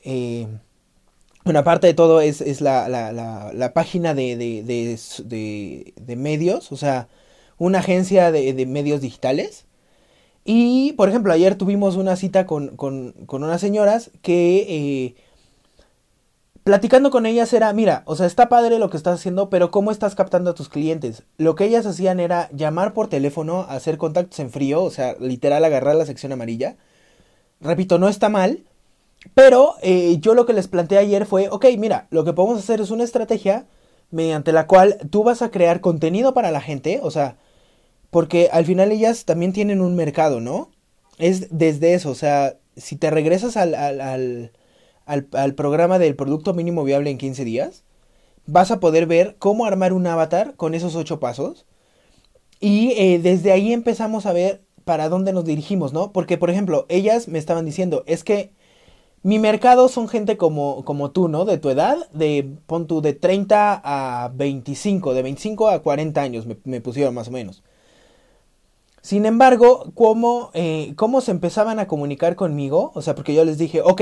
Eh, 0.06 0.48
una 1.44 1.64
parte 1.66 1.88
de 1.88 1.94
todo 1.94 2.22
es, 2.22 2.40
es 2.40 2.62
la, 2.62 2.88
la, 2.88 3.12
la, 3.54 3.74
página 3.74 4.14
de, 4.14 4.38
de, 4.38 5.94
de, 5.96 6.16
medios, 6.16 6.72
o 6.72 6.78
sea, 6.78 7.10
una 7.58 7.80
agencia 7.80 8.32
de, 8.32 8.66
medios 8.66 9.02
digitales. 9.02 9.66
Y, 10.46 10.94
por 10.94 11.10
ejemplo, 11.10 11.34
ayer 11.34 11.56
tuvimos 11.56 11.98
una 11.98 12.16
cita 12.16 12.46
con, 12.46 12.78
con, 12.78 13.14
con 13.26 13.44
unas 13.44 13.62
señoras 13.62 14.12
que 14.22 14.66
eh, 14.70 15.16
platicando 16.68 17.12
con 17.12 17.26
ellas 17.26 17.54
era, 17.54 17.72
mira, 17.72 18.04
o 18.04 18.18
sea, 18.18 18.26
está 18.26 18.50
padre 18.50 18.78
lo 18.78 18.90
que 18.90 18.98
estás 18.98 19.22
haciendo, 19.22 19.50
pero 19.50 19.72
¿cómo 19.72 19.90
estás 19.90 20.16
captando 20.16 20.50
a 20.50 20.54
tus 20.54 20.68
clientes? 20.68 21.24
Lo 21.38 21.56
que 21.56 21.64
ellas 21.64 21.86
hacían 21.86 22.20
era 22.20 22.50
llamar 22.52 22.94
por 22.94 23.08
teléfono, 23.08 23.62
hacer 23.70 23.98
contactos 23.98 24.38
en 24.40 24.52
frío, 24.52 24.84
o 24.84 24.92
sea, 24.92 25.16
literal 25.18 25.64
agarrar 25.64 25.96
la 25.96 26.06
sección 26.06 26.34
amarilla. 26.34 26.76
Repito, 27.62 28.00
no 28.00 28.10
está 28.10 28.28
mal, 28.28 28.66
pero 29.34 29.76
eh, 29.82 30.18
yo 30.20 30.34
lo 30.34 30.46
que 30.46 30.52
les 30.52 30.68
planteé 30.68 30.98
ayer 30.98 31.26
fue, 31.26 31.48
ok, 31.48 31.68
mira, 31.78 32.08
lo 32.10 32.26
que 32.26 32.34
podemos 32.34 32.60
hacer 32.60 32.82
es 32.82 32.92
una 32.92 33.06
estrategia 33.06 33.66
mediante 34.12 34.52
la 34.52 34.68
cual 34.68 34.98
tú 35.10 35.24
vas 35.24 35.42
a 35.42 35.52
crear 35.52 35.80
contenido 35.80 36.34
para 36.34 36.52
la 36.52 36.60
gente, 36.60 37.00
o 37.02 37.12
sea, 37.12 37.38
porque 38.10 38.50
al 38.52 38.66
final 38.66 38.92
ellas 38.92 39.24
también 39.24 39.54
tienen 39.54 39.80
un 39.80 39.96
mercado, 39.96 40.42
¿no? 40.42 40.70
Es 41.18 41.48
desde 41.50 41.94
eso, 41.94 42.10
o 42.10 42.16
sea, 42.16 42.58
si 42.76 42.98
te 42.98 43.10
regresas 43.10 43.56
al, 43.56 44.52
programa 45.56 46.00
del 46.00 46.16
producto 46.16 46.54
mínimo 46.54 46.84
viable 46.84 47.10
en 47.10 47.18
15 47.18 47.46
días, 47.46 47.84
vas 48.46 48.72
a 48.72 48.80
poder 48.80 49.06
ver 49.06 49.36
cómo 49.40 49.66
armar 49.66 49.94
un 49.94 50.08
avatar 50.08 50.56
con 50.56 50.74
esos 50.74 50.96
ocho 50.96 51.20
pasos. 51.20 51.66
Y 52.60 52.94
eh, 52.98 53.20
desde 53.20 53.52
ahí 53.52 53.74
empezamos 53.74 54.26
a 54.26 54.34
ver 54.34 54.64
para 54.84 55.10
dónde 55.10 55.34
nos 55.34 55.46
dirigimos, 55.46 55.94
¿no? 55.94 56.12
Porque, 56.12 56.38
por 56.38 56.50
ejemplo, 56.50 56.86
ellas 56.90 57.28
me 57.28 57.38
estaban 57.38 57.66
diciendo, 57.66 58.04
es 58.08 58.24
que 58.24 58.52
mi 59.22 59.40
mercado 59.40 59.90
son 59.90 60.08
gente 60.08 60.38
como, 60.38 60.86
como 60.86 61.12
tú, 61.12 61.28
¿no? 61.28 61.46
De 61.46 61.58
tu 61.58 61.70
edad, 61.70 62.10
de, 62.14 62.50
pon 62.66 62.88
tú, 62.88 63.02
de 63.02 63.14
30 63.14 63.82
a 63.84 64.32
25, 64.34 65.14
de 65.14 65.22
25 65.22 65.70
a 65.70 65.84
40 65.84 66.22
años 66.22 66.46
me, 66.64 66.82
pusieron 66.82 67.14
más 67.14 67.28
o 67.28 67.32
menos. 67.32 67.64
Sin 69.02 69.26
embargo, 69.26 69.92
¿cómo, 69.96 70.52
eh, 70.54 70.94
¿cómo 70.96 71.22
se 71.22 71.32
empezaban 71.32 71.80
a 71.80 71.88
comunicar 71.88 72.36
conmigo? 72.36 72.92
O 72.96 73.02
sea, 73.02 73.16
porque 73.16 73.34
yo 73.34 73.46
les 73.46 73.58
dije, 73.58 73.82
ok, 73.82 74.02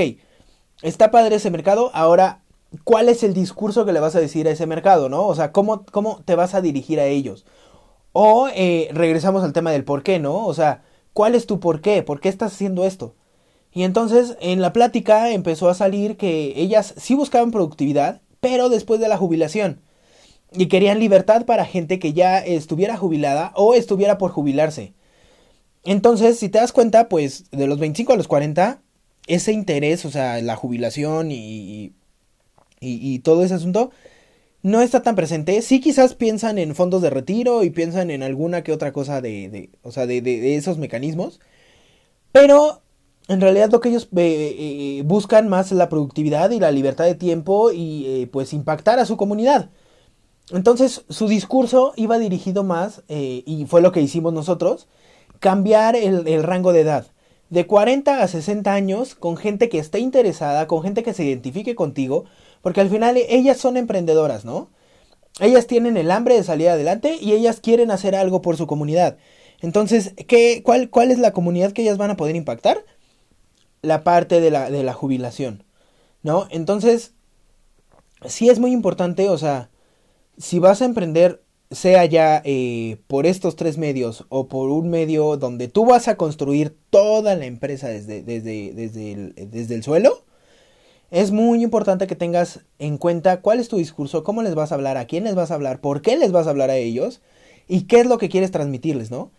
está 0.82 1.10
padre 1.10 1.36
ese 1.36 1.50
mercado, 1.50 1.90
ahora, 1.94 2.42
¿cuál 2.84 3.08
es 3.08 3.22
el 3.22 3.34
discurso 3.34 3.84
que 3.84 3.92
le 3.92 4.00
vas 4.00 4.16
a 4.16 4.20
decir 4.20 4.46
a 4.48 4.50
ese 4.50 4.66
mercado, 4.66 5.08
no? 5.08 5.26
O 5.26 5.34
sea, 5.34 5.52
¿cómo, 5.52 5.84
cómo 5.86 6.22
te 6.24 6.34
vas 6.34 6.54
a 6.54 6.60
dirigir 6.60 7.00
a 7.00 7.06
ellos? 7.06 7.46
O 8.12 8.48
eh, 8.54 8.88
regresamos 8.92 9.42
al 9.44 9.52
tema 9.52 9.70
del 9.72 9.84
por 9.84 10.02
qué, 10.02 10.18
¿no? 10.18 10.46
O 10.46 10.54
sea, 10.54 10.82
¿cuál 11.12 11.34
es 11.34 11.46
tu 11.46 11.60
por 11.60 11.80
qué? 11.80 12.02
¿Por 12.02 12.20
qué 12.20 12.28
estás 12.28 12.52
haciendo 12.52 12.84
esto? 12.84 13.14
Y 13.72 13.82
entonces 13.84 14.36
en 14.40 14.62
la 14.62 14.72
plática 14.72 15.30
empezó 15.30 15.68
a 15.68 15.74
salir 15.74 16.16
que 16.16 16.54
ellas 16.56 16.94
sí 16.96 17.14
buscaban 17.14 17.50
productividad, 17.50 18.22
pero 18.40 18.70
después 18.70 19.00
de 19.00 19.08
la 19.08 19.18
jubilación. 19.18 19.82
Y 20.52 20.68
querían 20.68 20.98
libertad 20.98 21.44
para 21.44 21.66
gente 21.66 21.98
que 21.98 22.14
ya 22.14 22.38
estuviera 22.38 22.96
jubilada 22.96 23.52
o 23.54 23.74
estuviera 23.74 24.16
por 24.16 24.30
jubilarse. 24.30 24.94
Entonces, 25.84 26.38
si 26.38 26.48
te 26.48 26.58
das 26.58 26.72
cuenta, 26.72 27.08
pues 27.08 27.50
de 27.50 27.66
los 27.66 27.78
25 27.78 28.14
a 28.14 28.16
los 28.16 28.28
40 28.28 28.80
ese 29.26 29.52
interés, 29.52 30.04
o 30.04 30.10
sea, 30.10 30.40
la 30.40 30.56
jubilación 30.56 31.30
y, 31.32 31.92
y, 32.80 33.18
todo 33.20 33.44
ese 33.44 33.54
asunto, 33.54 33.90
no 34.62 34.80
está 34.80 35.02
tan 35.02 35.16
presente. 35.16 35.60
Sí 35.62 35.80
quizás 35.80 36.14
piensan 36.14 36.58
en 36.58 36.74
fondos 36.74 37.02
de 37.02 37.10
retiro 37.10 37.64
y 37.64 37.70
piensan 37.70 38.10
en 38.10 38.22
alguna 38.22 38.62
que 38.62 38.72
otra 38.72 38.92
cosa 38.92 39.20
de, 39.20 39.70
o 39.82 39.92
sea, 39.92 40.06
de, 40.06 40.20
de, 40.20 40.56
esos 40.56 40.78
mecanismos. 40.78 41.40
Pero 42.32 42.82
en 43.28 43.40
realidad 43.40 43.70
lo 43.70 43.80
que 43.80 43.88
ellos 43.88 44.08
eh, 44.16 44.56
eh, 44.58 45.02
buscan 45.04 45.48
más 45.48 45.72
es 45.72 45.78
la 45.78 45.88
productividad 45.88 46.50
y 46.50 46.60
la 46.60 46.70
libertad 46.70 47.04
de 47.04 47.14
tiempo 47.14 47.72
y 47.72 48.06
eh, 48.06 48.26
pues 48.28 48.52
impactar 48.52 48.98
a 48.98 49.06
su 49.06 49.16
comunidad. 49.16 49.70
Entonces 50.52 51.04
su 51.08 51.26
discurso 51.26 51.92
iba 51.96 52.18
dirigido 52.18 52.62
más, 52.62 53.02
y 53.08 53.66
fue 53.68 53.82
lo 53.82 53.90
que 53.90 54.00
hicimos 54.00 54.32
nosotros, 54.32 54.86
cambiar 55.40 55.96
el, 55.96 56.28
el 56.28 56.44
rango 56.44 56.72
de 56.72 56.82
edad 56.82 57.06
de 57.50 57.66
40 57.66 58.22
a 58.22 58.28
60 58.28 58.72
años 58.72 59.14
con 59.14 59.36
gente 59.36 59.68
que 59.68 59.78
esté 59.78 59.98
interesada, 60.00 60.66
con 60.66 60.82
gente 60.82 61.02
que 61.02 61.14
se 61.14 61.24
identifique 61.24 61.74
contigo, 61.74 62.24
porque 62.62 62.80
al 62.80 62.90
final 62.90 63.16
ellas 63.16 63.58
son 63.58 63.76
emprendedoras, 63.76 64.44
¿no? 64.44 64.70
Ellas 65.40 65.66
tienen 65.66 65.96
el 65.96 66.10
hambre 66.10 66.34
de 66.34 66.44
salir 66.44 66.68
adelante 66.68 67.18
y 67.20 67.32
ellas 67.32 67.60
quieren 67.60 67.90
hacer 67.90 68.14
algo 68.14 68.42
por 68.42 68.56
su 68.56 68.66
comunidad. 68.66 69.18
Entonces, 69.60 70.14
¿qué, 70.26 70.62
cuál, 70.64 70.90
¿cuál 70.90 71.10
es 71.10 71.18
la 71.18 71.32
comunidad 71.32 71.72
que 71.72 71.82
ellas 71.82 71.98
van 71.98 72.10
a 72.10 72.16
poder 72.16 72.36
impactar? 72.36 72.84
La 73.82 74.02
parte 74.02 74.40
de 74.40 74.50
la, 74.50 74.70
de 74.70 74.82
la 74.82 74.94
jubilación, 74.94 75.64
¿no? 76.22 76.48
Entonces, 76.50 77.12
sí 78.24 78.48
es 78.48 78.58
muy 78.58 78.72
importante, 78.72 79.28
o 79.28 79.38
sea, 79.38 79.70
si 80.38 80.58
vas 80.58 80.82
a 80.82 80.86
emprender 80.86 81.42
sea 81.70 82.04
ya 82.04 82.42
eh, 82.44 82.98
por 83.06 83.26
estos 83.26 83.56
tres 83.56 83.78
medios 83.78 84.24
o 84.28 84.48
por 84.48 84.70
un 84.70 84.88
medio 84.88 85.36
donde 85.36 85.68
tú 85.68 85.86
vas 85.86 86.08
a 86.08 86.16
construir 86.16 86.76
toda 86.90 87.34
la 87.34 87.46
empresa 87.46 87.88
desde, 87.88 88.22
desde, 88.22 88.72
desde, 88.72 89.12
el, 89.12 89.34
desde 89.50 89.74
el 89.74 89.82
suelo, 89.82 90.24
es 91.10 91.30
muy 91.30 91.62
importante 91.62 92.06
que 92.06 92.16
tengas 92.16 92.60
en 92.78 92.98
cuenta 92.98 93.40
cuál 93.40 93.60
es 93.60 93.68
tu 93.68 93.76
discurso, 93.78 94.24
cómo 94.24 94.42
les 94.42 94.54
vas 94.54 94.72
a 94.72 94.74
hablar, 94.76 94.96
a 94.96 95.06
quién 95.06 95.24
les 95.24 95.34
vas 95.34 95.50
a 95.50 95.54
hablar, 95.54 95.80
por 95.80 96.02
qué 96.02 96.16
les 96.16 96.32
vas 96.32 96.46
a 96.46 96.50
hablar 96.50 96.70
a 96.70 96.76
ellos 96.76 97.20
y 97.68 97.82
qué 97.82 98.00
es 98.00 98.06
lo 98.06 98.18
que 98.18 98.28
quieres 98.28 98.50
transmitirles, 98.50 99.10
¿no? 99.10 99.30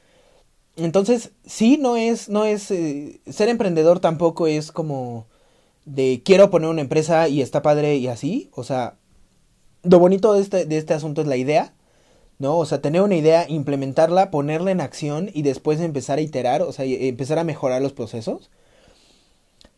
Entonces, 0.76 1.32
sí, 1.46 1.78
no 1.78 1.98
es, 1.98 2.30
no 2.30 2.46
es, 2.46 2.72
eh, 2.72 3.20
ser 3.28 3.50
emprendedor 3.50 4.00
tampoco 4.00 4.48
es 4.48 4.72
como 4.72 5.28
de 5.86 6.22
quiero 6.24 6.50
poner 6.52 6.70
una 6.70 6.82
empresa 6.82 7.28
y 7.30 7.42
está 7.42 7.62
padre 7.62 7.96
y 7.98 8.08
así, 8.08 8.50
o 8.54 8.64
sea, 8.64 8.98
lo 9.84 10.00
bonito 10.00 10.34
de 10.34 10.42
este, 10.42 10.66
de 10.66 10.78
este 10.78 10.94
asunto 10.94 11.22
es 11.22 11.28
la 11.28 11.38
idea, 11.38 11.74
¿no? 12.40 12.58
O 12.58 12.66
sea, 12.66 12.82
tener 12.82 13.02
una 13.02 13.16
idea, 13.16 13.46
implementarla, 13.50 14.32
ponerla 14.32 14.72
en 14.72 14.82
acción 14.82 15.30
y 15.34 15.42
después 15.42 15.80
empezar 15.80 16.20
a 16.20 16.22
iterar, 16.22 16.62
o 16.62 16.72
sea, 16.72 16.86
empezar 16.86 17.40
a 17.40 17.44
mejorar 17.44 17.82
los 17.82 17.94
procesos. 17.94 18.50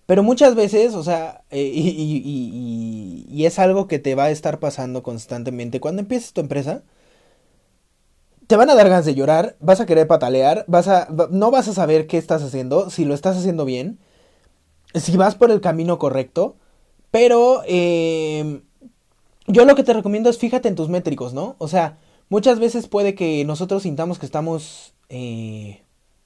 Pero 0.05 0.23
muchas 0.23 0.55
veces, 0.55 0.95
o 0.95 1.03
sea, 1.03 1.43
eh, 1.51 1.61
y, 1.61 1.89
y, 1.89 3.25
y, 3.29 3.45
es 3.45 3.59
algo 3.59 3.87
que 3.87 3.99
te 3.99 4.15
va 4.15 4.25
a 4.25 4.31
estar 4.31 4.59
pasando 4.59 5.03
constantemente. 5.03 5.79
Cuando 5.79 6.01
empieces 6.01 6.33
tu 6.33 6.41
empresa, 6.41 6.81
te 8.47 8.55
van 8.55 8.69
a 8.71 8.75
dar 8.75 8.89
ganas 8.89 9.05
de 9.05 9.13
llorar, 9.13 9.55
vas 9.59 9.79
a 9.79 9.85
querer 9.85 10.07
patalear, 10.07 10.65
vas 10.67 10.87
a, 10.87 11.07
no 11.29 11.51
vas 11.51 11.67
a 11.67 11.73
saber 11.73 12.07
qué 12.07 12.17
estás 12.17 12.41
haciendo, 12.41 12.89
si 12.89 13.05
lo 13.05 13.13
estás 13.13 13.37
haciendo 13.37 13.65
bien, 13.65 13.99
si 14.95 15.15
vas 15.17 15.35
por 15.35 15.51
el 15.51 15.61
camino 15.61 15.99
correcto, 15.99 16.55
pero 17.11 17.61
eh, 17.67 18.63
yo 19.45 19.65
lo 19.65 19.75
que 19.75 19.83
te 19.83 19.93
recomiendo 19.93 20.31
es 20.31 20.39
fíjate 20.39 20.67
en 20.67 20.75
tus 20.75 20.89
métricos, 20.89 21.35
¿no? 21.35 21.55
O 21.59 21.67
sea, 21.67 21.99
Muchas 22.29 22.59
veces 22.59 22.87
puede 22.87 23.15
que 23.15 23.43
nosotros 23.43 23.83
sintamos 23.83 24.19
que 24.19 24.25
estamos 24.25 24.93
eh, 25.09 25.81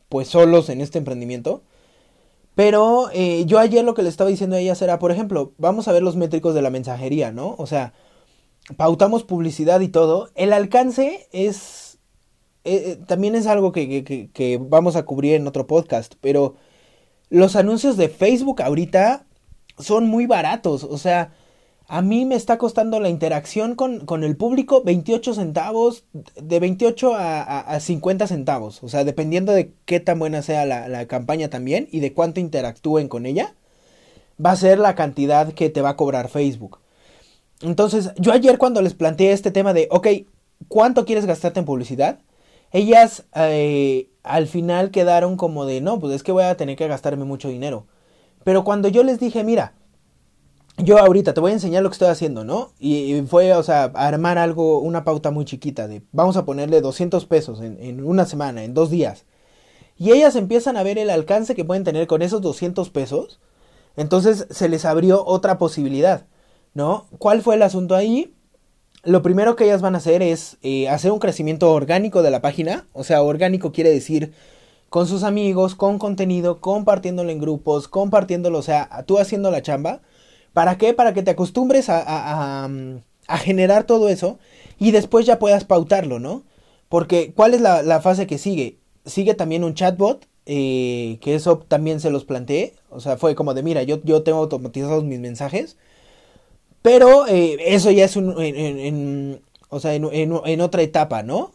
pues 0.10 0.28
solos 0.28 0.70
en 0.70 0.82
este 0.82 1.00
emprendimiento. 1.00 1.64
Pero 2.56 3.10
eh, 3.14 3.46
yo 3.46 3.58
ayer 3.58 3.84
lo 3.84 3.94
que 3.96 4.04
le 4.04 4.10
estaba 4.10 4.30
diciendo 4.30 4.56
a 4.56 4.60
ellas 4.60 4.82
era, 4.82 5.00
por 5.00 5.12
ejemplo, 5.12 5.54
vamos 5.58 5.88
a 5.88 5.92
ver 5.92 6.04
los 6.04 6.16
métricos 6.16 6.54
de 6.54 6.62
la 6.62 6.70
mensajería, 6.70 7.32
¿no? 7.32 7.56
O 7.58 7.66
sea, 7.66 7.94
pautamos 8.78 9.24
publicidad 9.24 9.80
y 9.82 9.88
todo. 9.88 10.30
El 10.36 10.54
alcance 10.54 11.28
es... 11.32 11.98
Eh, 12.66 12.98
también 13.08 13.36
es 13.36 13.48
algo 13.48 13.72
que, 13.72 14.04
que 14.32 14.60
vamos 14.62 14.96
a 14.96 15.04
cubrir 15.04 15.34
en 15.34 15.48
otro 15.48 15.68
podcast, 15.68 16.14
pero 16.22 16.56
los 17.30 17.56
anuncios 17.56 17.98
de 17.98 18.08
Facebook 18.08 18.62
ahorita 18.62 19.26
son 19.80 20.08
muy 20.08 20.28
baratos. 20.28 20.84
O 20.84 20.98
sea, 20.98 21.34
a 21.88 22.02
mí 22.02 22.26
me 22.26 22.36
está 22.36 22.58
costando 22.58 23.00
la 23.00 23.10
interacción 23.10 23.76
con, 23.76 24.24
el 24.24 24.38
público 24.38 24.84
28 24.84 25.34
centavos, 25.34 26.06
de 26.42 26.60
28 26.60 27.14
a, 27.16 27.80
50 27.80 28.28
centavos. 28.28 28.82
O 28.84 28.90
sea, 28.90 29.04
dependiendo 29.04 29.52
de 29.52 29.74
qué 29.86 30.00
tan 30.00 30.20
buena 30.20 30.42
sea 30.42 30.66
la, 30.66 31.06
campaña 31.08 31.50
también 31.50 31.88
y 31.92 32.00
de 32.00 32.14
cuánto 32.14 32.40
interactúen 32.40 33.10
con 33.10 33.26
ella, 33.26 33.56
va 34.44 34.52
a 34.52 34.56
ser 34.56 34.80
la 34.80 34.96
cantidad 34.96 35.54
que 35.54 35.70
te 35.70 35.82
va 35.82 35.90
a 35.90 35.98
cobrar 35.98 36.30
Facebook. 36.30 36.80
Entonces, 37.62 38.12
yo 38.18 38.32
ayer 38.32 38.58
cuando 38.58 38.82
les 38.82 38.94
planteé 38.94 39.32
este 39.32 39.52
tema 39.52 39.74
de, 39.74 39.88
ok, 39.92 40.08
¿cuánto 40.68 41.06
quieres 41.06 41.26
gastarte 41.26 41.60
en 41.60 41.66
publicidad? 41.66 42.20
Ellas 42.72 43.26
eh, 43.36 44.10
al 44.24 44.48
final 44.48 44.90
quedaron 44.90 45.38
como 45.38 45.66
de, 45.66 45.82
no, 45.82 46.00
pues 46.00 46.16
es 46.16 46.24
que 46.24 46.32
voy 46.32 46.44
a 46.44 46.58
tener 46.58 46.76
que 46.76 46.88
gastarme 46.88 47.26
mucho 47.26 47.50
dinero. 47.50 47.88
Pero 48.44 48.64
cuando 48.64 48.88
yo 48.88 49.04
les 49.04 49.20
dije, 49.20 49.44
mira, 49.44 49.74
yo 50.78 50.98
ahorita 50.98 51.34
te 51.34 51.40
voy 51.40 51.52
a 51.52 51.56
enseñar 51.56 51.84
lo 51.84 51.90
que 51.90 51.94
estoy 51.94 52.08
haciendo, 52.08 52.44
¿no? 52.44 52.72
Y, 52.80 53.22
fue, 53.28 53.54
o 53.54 53.64
sea, 53.64 53.92
armar 53.94 54.38
algo, 54.38 54.80
una 54.80 55.04
pauta 55.04 55.30
muy 55.30 55.46
chiquita 55.46 55.88
de, 55.88 56.02
vamos 56.12 56.36
a 56.36 56.46
ponerle 56.46 56.82
200 56.82 57.26
pesos 57.26 57.62
en, 57.62 58.04
una 58.04 58.26
semana, 58.26 58.64
en 58.64 58.74
dos 58.74 58.90
días. 58.90 59.26
Y 59.98 60.12
ellas 60.12 60.36
empiezan 60.36 60.76
a 60.76 60.84
ver 60.84 60.98
el 60.98 61.12
alcance 61.12 61.54
que 61.54 61.66
pueden 61.66 61.84
tener 61.84 62.08
con 62.08 62.22
esos 62.24 62.42
200 62.42 62.90
pesos. 62.90 63.40
Entonces 63.96 64.48
se 64.50 64.68
les 64.70 64.86
abrió 64.86 65.24
otra 65.26 65.60
posibilidad, 65.60 66.26
¿no? 66.74 67.06
¿Cuál 67.20 67.44
fue 67.44 67.56
el 67.56 67.62
asunto 67.62 67.96
ahí? 67.96 68.34
Lo 69.04 69.22
primero 69.22 69.56
que 69.56 69.66
ellas 69.66 69.82
van 69.84 69.94
a 69.94 70.00
hacer 70.00 70.24
es 70.24 70.58
eh, 70.64 70.90
hacer 70.90 71.12
un 71.12 71.20
crecimiento 71.20 71.72
orgánico 71.72 72.24
de 72.24 72.32
la 72.32 72.42
página. 72.42 72.88
O 72.94 73.04
sea, 73.04 73.22
orgánico 73.22 73.72
quiere 73.72 73.92
decir 73.92 74.34
con 74.90 75.06
sus 75.06 75.24
amigos, 75.24 75.76
con 75.76 76.00
contenido, 76.00 76.62
compartiéndolo 76.62 77.30
en 77.30 77.40
grupos, 77.40 77.88
compartiéndolo, 77.88 78.58
o 78.58 78.64
sea, 78.64 79.04
tú 79.06 79.20
haciendo 79.20 79.52
la 79.52 79.62
chamba 79.62 80.02
¿Para 80.54 80.78
qué? 80.78 80.94
Para 80.94 81.14
que 81.14 81.24
te 81.24 81.32
acostumbres 81.32 81.90
a, 81.90 82.66
a, 83.28 83.38
generar 83.40 83.86
todo 83.86 84.10
eso 84.10 84.38
y 84.78 84.92
después 84.92 85.26
ya 85.26 85.40
puedas 85.40 85.66
pautarlo, 85.66 86.20
¿no? 86.20 86.44
Porque, 86.90 87.34
¿cuál 87.36 87.56
es 87.56 87.62
la, 87.62 88.02
fase 88.02 88.28
que 88.28 88.38
sigue? 88.38 88.78
Sigue 89.06 89.34
también 89.34 89.64
un 89.64 89.74
chatbot, 89.74 90.28
eh, 90.46 91.18
que 91.22 91.34
eso 91.34 91.58
también 91.68 92.00
se 92.00 92.12
los 92.12 92.24
planteé. 92.24 92.76
O 92.92 93.00
sea, 93.00 93.18
fue 93.18 93.34
como 93.34 93.56
de, 93.56 93.64
mira, 93.64 93.82
yo, 93.82 94.00
tengo 94.24 94.38
automatizados 94.40 95.04
mis 95.04 95.20
mensajes. 95.20 95.78
Pero 96.84 97.28
eh, 97.28 97.58
eso 97.74 97.90
ya 97.90 98.06
es 98.06 98.16
un, 98.16 98.36
en, 98.40 99.42
o 99.70 99.80
sea, 99.80 99.96
en, 99.96 100.62
otra 100.62 100.82
etapa, 100.84 101.24
¿no? 101.24 101.54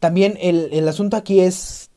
También 0.00 0.36
el, 0.40 0.86
asunto 0.86 1.16
aquí 1.16 1.40
es, 1.40 1.90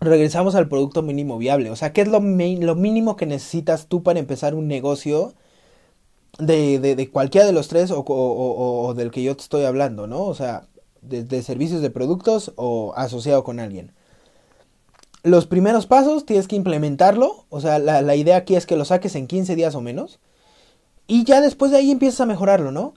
regresamos 0.00 0.54
al 0.54 0.68
producto 0.68 1.02
mínimo 1.02 1.36
viable. 1.36 1.70
O 1.70 1.76
sea, 1.76 1.92
¿qué 1.92 2.00
es 2.00 2.08
lo 2.08 2.20
mínimo 2.20 3.16
que 3.16 3.26
necesitas 3.26 3.86
tú 3.86 4.02
para 4.02 4.18
empezar 4.18 4.54
un 4.54 4.66
negocio 4.66 5.34
de, 6.38 6.78
de, 6.78 7.10
cualquiera 7.10 7.46
de 7.46 7.52
los 7.52 7.68
tres 7.68 7.90
o, 7.90 8.04
o, 8.06 8.94
del 8.94 9.10
que 9.10 9.22
yo 9.22 9.36
te 9.36 9.42
estoy 9.42 9.64
hablando, 9.64 10.06
¿no? 10.06 10.22
O 10.24 10.34
sea, 10.34 10.68
de, 11.02 11.42
servicios 11.42 11.82
de 11.82 11.90
productos 11.90 12.52
o 12.56 12.94
asociado 12.96 13.44
con 13.44 13.60
alguien. 13.60 13.92
Los 15.22 15.46
primeros 15.46 15.86
pasos 15.86 16.26
tienes 16.26 16.48
que 16.48 16.56
implementarlo, 16.56 17.46
o 17.48 17.60
sea, 17.60 17.78
la, 17.78 18.02
la, 18.02 18.16
idea 18.16 18.36
aquí 18.36 18.56
es 18.56 18.66
que 18.66 18.76
lo 18.76 18.84
saques 18.84 19.14
en 19.14 19.26
15 19.26 19.54
días 19.54 19.74
o 19.74 19.80
menos. 19.80 20.20
Y 21.06 21.24
ya 21.24 21.40
después 21.40 21.70
de 21.70 21.78
ahí 21.78 21.90
empiezas 21.90 22.22
a 22.22 22.26
mejorarlo, 22.26 22.72
¿no? 22.72 22.94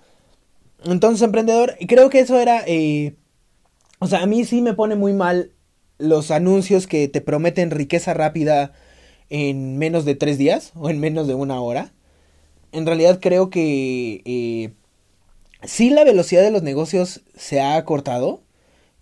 Entonces, 0.83 1.21
emprendedor, 1.21 1.75
creo 1.87 2.09
que 2.09 2.19
eso 2.19 2.39
era... 2.39 2.63
Eh, 2.65 3.15
o 3.99 4.07
sea, 4.07 4.21
a 4.21 4.25
mí 4.25 4.43
sí 4.45 4.61
me 4.61 4.73
pone 4.73 4.95
muy 4.95 5.13
mal 5.13 5.51
los 5.97 6.31
anuncios 6.31 6.87
que 6.87 7.07
te 7.07 7.21
prometen 7.21 7.71
riqueza 7.71 8.13
rápida 8.13 8.73
en 9.29 9.77
menos 9.77 10.05
de 10.05 10.15
tres 10.15 10.37
días 10.37 10.71
o 10.75 10.89
en 10.89 10.99
menos 10.99 11.27
de 11.27 11.33
una 11.33 11.61
hora 11.61 11.94
en 12.75 12.85
realidad 12.85 13.19
creo 13.21 13.49
que 13.49 14.21
eh, 14.25 14.73
sí 15.63 15.89
la 15.89 16.03
velocidad 16.03 16.43
de 16.43 16.51
los 16.51 16.63
negocios 16.63 17.23
se 17.35 17.61
ha 17.61 17.77
acortado 17.77 18.41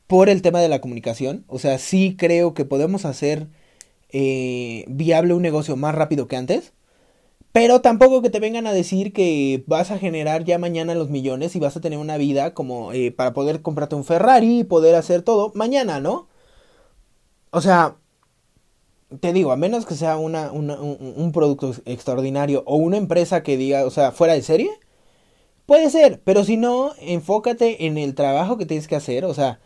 por 0.08 0.30
el 0.30 0.42
tema 0.42 0.62
de 0.62 0.70
la 0.70 0.82
comunicación. 0.82 1.46
O 1.48 1.60
sea, 1.60 1.78
sí 1.80 2.16
creo 2.18 2.54
que 2.54 2.66
podemos 2.66 3.06
hacer 3.06 3.48
eh, 4.12 4.86
viable 4.88 5.34
un 5.34 5.42
negocio 5.42 5.76
más 5.76 5.96
rápido 5.96 6.28
que 6.28 6.38
antes. 6.38 6.74
Pero 7.54 7.82
tampoco 7.82 8.22
que 8.22 8.30
te 8.32 8.40
vengan 8.40 8.68
a 8.68 8.74
decir 8.74 9.14
que 9.14 9.64
vas 9.68 9.92
a 9.92 10.00
generar 10.00 10.44
ya 10.44 10.58
mañana 10.60 10.96
los 10.96 11.10
millones 11.10 11.56
y 11.56 11.60
vas 11.60 11.78
a 11.78 11.82
tener 11.82 12.00
una 12.00 12.18
vida 12.18 12.54
como 12.54 12.94
eh, 12.94 13.12
para 13.12 13.34
poder 13.34 13.62
comprarte 13.62 13.96
un 13.96 14.06
Ferrari 14.06 14.60
y 14.62 14.64
poder 14.64 14.96
hacer 14.96 15.22
todo 15.24 15.52
mañana, 15.56 16.00
¿no? 16.00 16.28
O 17.52 17.62
sea, 17.62 17.98
te 19.20 19.34
digo, 19.34 19.52
a 19.52 19.58
menos 19.58 19.86
que 19.86 19.96
sea 19.96 20.18
una, 20.18 20.52
un, 20.52 21.32
producto 21.34 21.74
extraordinario 21.86 22.64
o 22.66 22.76
una 22.76 22.98
empresa 22.98 23.44
que 23.44 23.58
diga, 23.58 23.86
o 23.86 23.90
sea, 23.90 24.12
fuera 24.12 24.34
de 24.34 24.42
serie, 24.42 24.70
puede 25.66 25.90
ser, 25.90 26.22
pero 26.24 26.44
si 26.44 26.58
no, 26.58 26.94
enfócate 27.00 27.86
en 27.86 27.98
el 27.98 28.16
trabajo 28.16 28.58
que 28.58 28.66
tienes 28.66 28.88
que 28.88 28.96
hacer, 28.96 29.26
o 29.26 29.34
sea, 29.34 29.60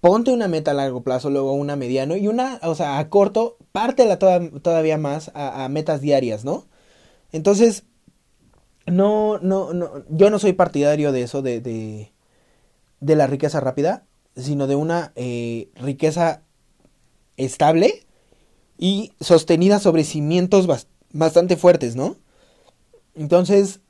ponte 0.00 0.32
una 0.32 0.48
meta 0.48 0.72
a 0.72 0.74
largo 0.74 1.02
plazo, 1.02 1.30
luego 1.30 1.52
una 1.52 1.76
mediano 1.76 2.16
y 2.16 2.28
una, 2.28 2.60
o 2.62 2.74
sea, 2.74 2.98
a 2.98 3.08
corto, 3.08 3.56
pártela 3.72 4.18
todavía 4.18 4.98
más 4.98 5.30
a, 5.34 5.68
metas 5.68 6.00
diarias, 6.00 6.44
¿no? 6.44 6.66
Entonces, 7.32 7.84
no, 8.86 9.38
no, 9.38 9.72
no, 9.72 10.04
yo 10.10 10.30
no 10.30 10.38
soy 10.38 10.52
partidario 10.52 11.10
de 11.12 11.22
eso, 11.22 11.42
de, 11.42 11.60
de, 11.60 12.12
de 13.00 13.16
la 13.16 13.26
riqueza 13.26 13.60
rápida, 13.60 14.04
sino 14.36 14.66
de 14.66 14.76
una 14.76 15.12
eh, 15.16 15.68
riqueza 15.76 16.42
estable 17.36 18.03
y 18.78 19.12
sostenida 19.20 19.78
sobre 19.78 20.04
cimientos 20.04 20.66
bastante 21.12 21.56
fuertes, 21.56 21.96
¿no? 21.96 22.16
Entonces, 23.14 23.80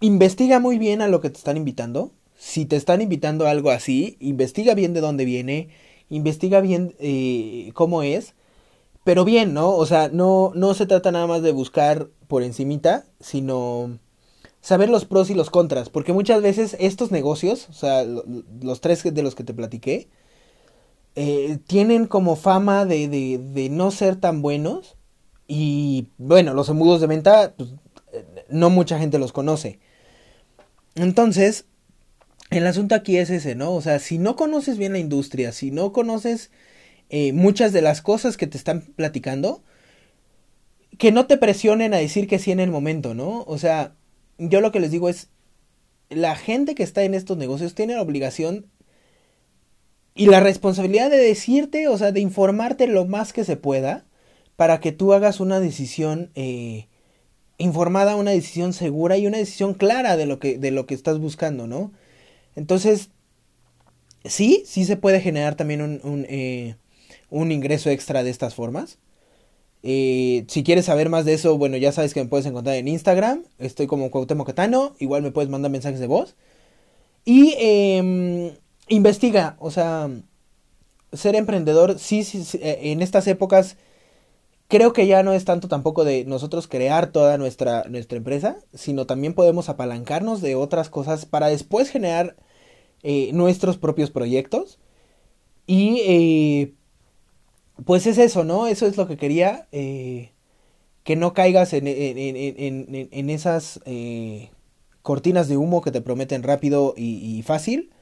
investiga 0.00 0.58
muy 0.58 0.78
bien 0.78 1.02
a 1.02 1.08
lo 1.08 1.20
que 1.20 1.30
te 1.30 1.38
están 1.38 1.56
invitando. 1.56 2.10
Si 2.36 2.66
te 2.66 2.76
están 2.76 3.00
invitando 3.00 3.46
a 3.46 3.50
algo 3.50 3.70
así, 3.70 4.16
investiga 4.20 4.74
bien 4.74 4.92
de 4.92 5.00
dónde 5.00 5.24
viene, 5.24 5.68
investiga 6.10 6.60
bien 6.60 6.94
eh, 6.98 7.70
cómo 7.74 8.02
es, 8.02 8.34
pero 9.04 9.24
bien, 9.24 9.54
¿no? 9.54 9.70
O 9.70 9.86
sea, 9.86 10.08
no, 10.08 10.52
no 10.54 10.74
se 10.74 10.86
trata 10.86 11.12
nada 11.12 11.26
más 11.26 11.42
de 11.42 11.52
buscar 11.52 12.08
por 12.26 12.42
encimita, 12.42 13.04
sino 13.20 13.98
saber 14.60 14.88
los 14.88 15.04
pros 15.04 15.30
y 15.30 15.34
los 15.34 15.50
contras, 15.50 15.90
porque 15.90 16.14
muchas 16.14 16.42
veces 16.42 16.76
estos 16.80 17.10
negocios, 17.10 17.68
o 17.68 17.74
sea, 17.74 18.04
los 18.04 18.80
tres 18.80 19.02
de 19.04 19.22
los 19.22 19.34
que 19.34 19.44
te 19.44 19.52
platiqué, 19.54 20.08
eh, 21.16 21.58
tienen 21.66 22.06
como 22.06 22.36
fama 22.36 22.84
de, 22.84 23.08
de, 23.08 23.68
no 23.70 23.90
ser 23.90 24.16
tan 24.16 24.42
buenos. 24.42 24.96
Y 25.46 26.08
bueno, 26.18 26.54
los 26.54 26.68
embudos 26.68 27.00
de 27.00 27.06
venta, 27.06 27.54
pues, 27.56 27.70
eh, 28.12 28.24
no 28.48 28.70
mucha 28.70 28.98
gente 28.98 29.18
los 29.18 29.32
conoce. 29.32 29.78
Entonces, 30.94 31.66
el 32.50 32.66
asunto 32.66 32.94
aquí 32.94 33.16
es 33.16 33.30
ese, 33.30 33.54
¿no? 33.54 33.72
O 33.74 33.80
sea, 33.80 33.98
si 33.98 34.18
no 34.18 34.36
conoces 34.36 34.78
bien 34.78 34.92
la 34.92 34.98
industria, 34.98 35.52
si 35.52 35.70
no 35.70 35.92
conoces 35.92 36.50
eh, 37.10 37.32
muchas 37.32 37.72
de 37.72 37.82
las 37.82 38.02
cosas 38.02 38.36
que 38.36 38.46
te 38.46 38.56
están 38.56 38.82
platicando, 38.82 39.62
que 40.98 41.12
no 41.12 41.26
te 41.26 41.36
presionen 41.36 41.94
a 41.94 41.98
decir 41.98 42.28
que 42.28 42.38
sí 42.38 42.52
en 42.52 42.60
el 42.60 42.70
momento, 42.70 43.14
¿no? 43.14 43.44
O 43.46 43.58
sea, 43.58 43.94
yo 44.38 44.60
lo 44.60 44.72
que 44.72 44.80
les 44.80 44.90
digo 44.90 45.08
es, 45.08 45.28
la 46.10 46.36
gente 46.36 46.74
que 46.74 46.82
está 46.82 47.02
en 47.02 47.14
estos 47.14 47.36
negocios 47.36 47.74
tiene 47.74 47.94
la 47.94 48.02
obligación 48.02 48.66
y 50.14 50.26
la 50.26 50.40
responsabilidad 50.40 51.10
de 51.10 51.16
decirte, 51.16 51.88
o 51.88 51.98
sea, 51.98 52.12
de 52.12 52.20
informarte 52.20 52.86
lo 52.86 53.04
más 53.04 53.32
que 53.32 53.44
se 53.44 53.56
pueda 53.56 54.04
para 54.56 54.78
que 54.80 54.92
tú 54.92 55.12
hagas 55.12 55.40
una 55.40 55.58
decisión 55.58 56.30
eh, 56.36 56.86
informada, 57.58 58.14
una 58.14 58.30
decisión 58.30 58.72
segura 58.72 59.18
y 59.18 59.26
una 59.26 59.38
decisión 59.38 59.74
clara 59.74 60.16
de 60.16 60.26
lo 60.26 60.38
que, 60.38 60.58
de 60.58 60.70
lo 60.70 60.86
que 60.86 60.94
estás 60.94 61.18
buscando, 61.18 61.66
¿no? 61.66 61.90
Entonces, 62.54 63.10
sí, 64.24 64.62
sí 64.66 64.84
se 64.84 64.96
puede 64.96 65.20
generar 65.20 65.56
también 65.56 65.82
un, 65.82 66.00
un, 66.04 66.26
eh, 66.28 66.76
ingreso 67.30 67.90
extra 67.90 68.22
de 68.22 68.30
estas 68.30 68.54
formas. 68.54 68.98
Eh, 69.82 70.44
si 70.48 70.62
quieres 70.62 70.86
saber 70.86 71.08
más 71.08 71.24
de 71.24 71.34
eso, 71.34 71.58
bueno, 71.58 71.76
ya 71.76 71.90
sabes 71.90 72.14
que 72.14 72.22
me 72.22 72.28
puedes 72.28 72.46
encontrar 72.46 72.76
en 72.76 72.86
Instagram. 72.86 73.42
Estoy 73.58 73.88
como 73.88 74.10
Cuauhtémoc 74.12 74.46
Catano. 74.46 74.94
Igual 75.00 75.22
me 75.22 75.32
puedes 75.32 75.50
mandar 75.50 75.72
mensajes 75.72 76.00
de 76.00 76.06
voz. 76.06 76.36
Y 77.24 77.54
eh, 77.58 78.56
investiga, 78.88 79.56
o 79.58 79.70
sea, 79.70 80.10
ser 81.12 81.36
emprendedor, 81.36 81.98
sí, 81.98 82.24
sí, 82.24 82.58
eh, 82.58 82.80
en 82.82 83.02
estas 83.02 83.26
épocas 83.26 83.76
creo 84.68 84.92
que 84.92 85.06
ya 85.06 85.22
no 85.22 85.32
es 85.32 85.44
tanto 85.44 85.68
tampoco 85.68 86.04
de 86.04 86.24
nosotros 86.24 86.66
crear 86.68 87.12
toda 87.12 87.38
nuestra, 87.38 87.84
nuestra 87.88 88.18
empresa, 88.18 88.58
sino 88.72 89.06
también 89.06 89.34
podemos 89.34 89.68
apalancarnos 89.68 90.40
de 90.40 90.54
otras 90.56 90.90
cosas 90.90 91.26
para 91.26 91.48
después 91.48 91.90
generar 91.90 92.36
eh, 93.02 93.30
nuestros 93.32 93.76
propios 93.78 94.10
proyectos. 94.10 94.78
Y 95.66 96.00
eh, 96.06 96.74
pues 97.84 98.06
es 98.06 98.18
eso, 98.18 98.44
¿no? 98.44 98.66
Eso 98.66 98.86
es 98.86 98.96
lo 98.96 99.06
que 99.06 99.16
quería. 99.16 99.68
que 99.70 101.16
no 101.16 101.34
caigas 101.34 101.72
en, 101.74 101.86
en, 101.86 103.08
en, 103.10 103.30
esas 103.30 103.80
cortinas 105.02 105.48
de 105.48 105.56
humo 105.56 105.82
que 105.82 105.90
te 105.90 106.00
prometen 106.00 106.42
rápido 106.42 106.94
y 106.96 107.42
fácil 107.42 107.93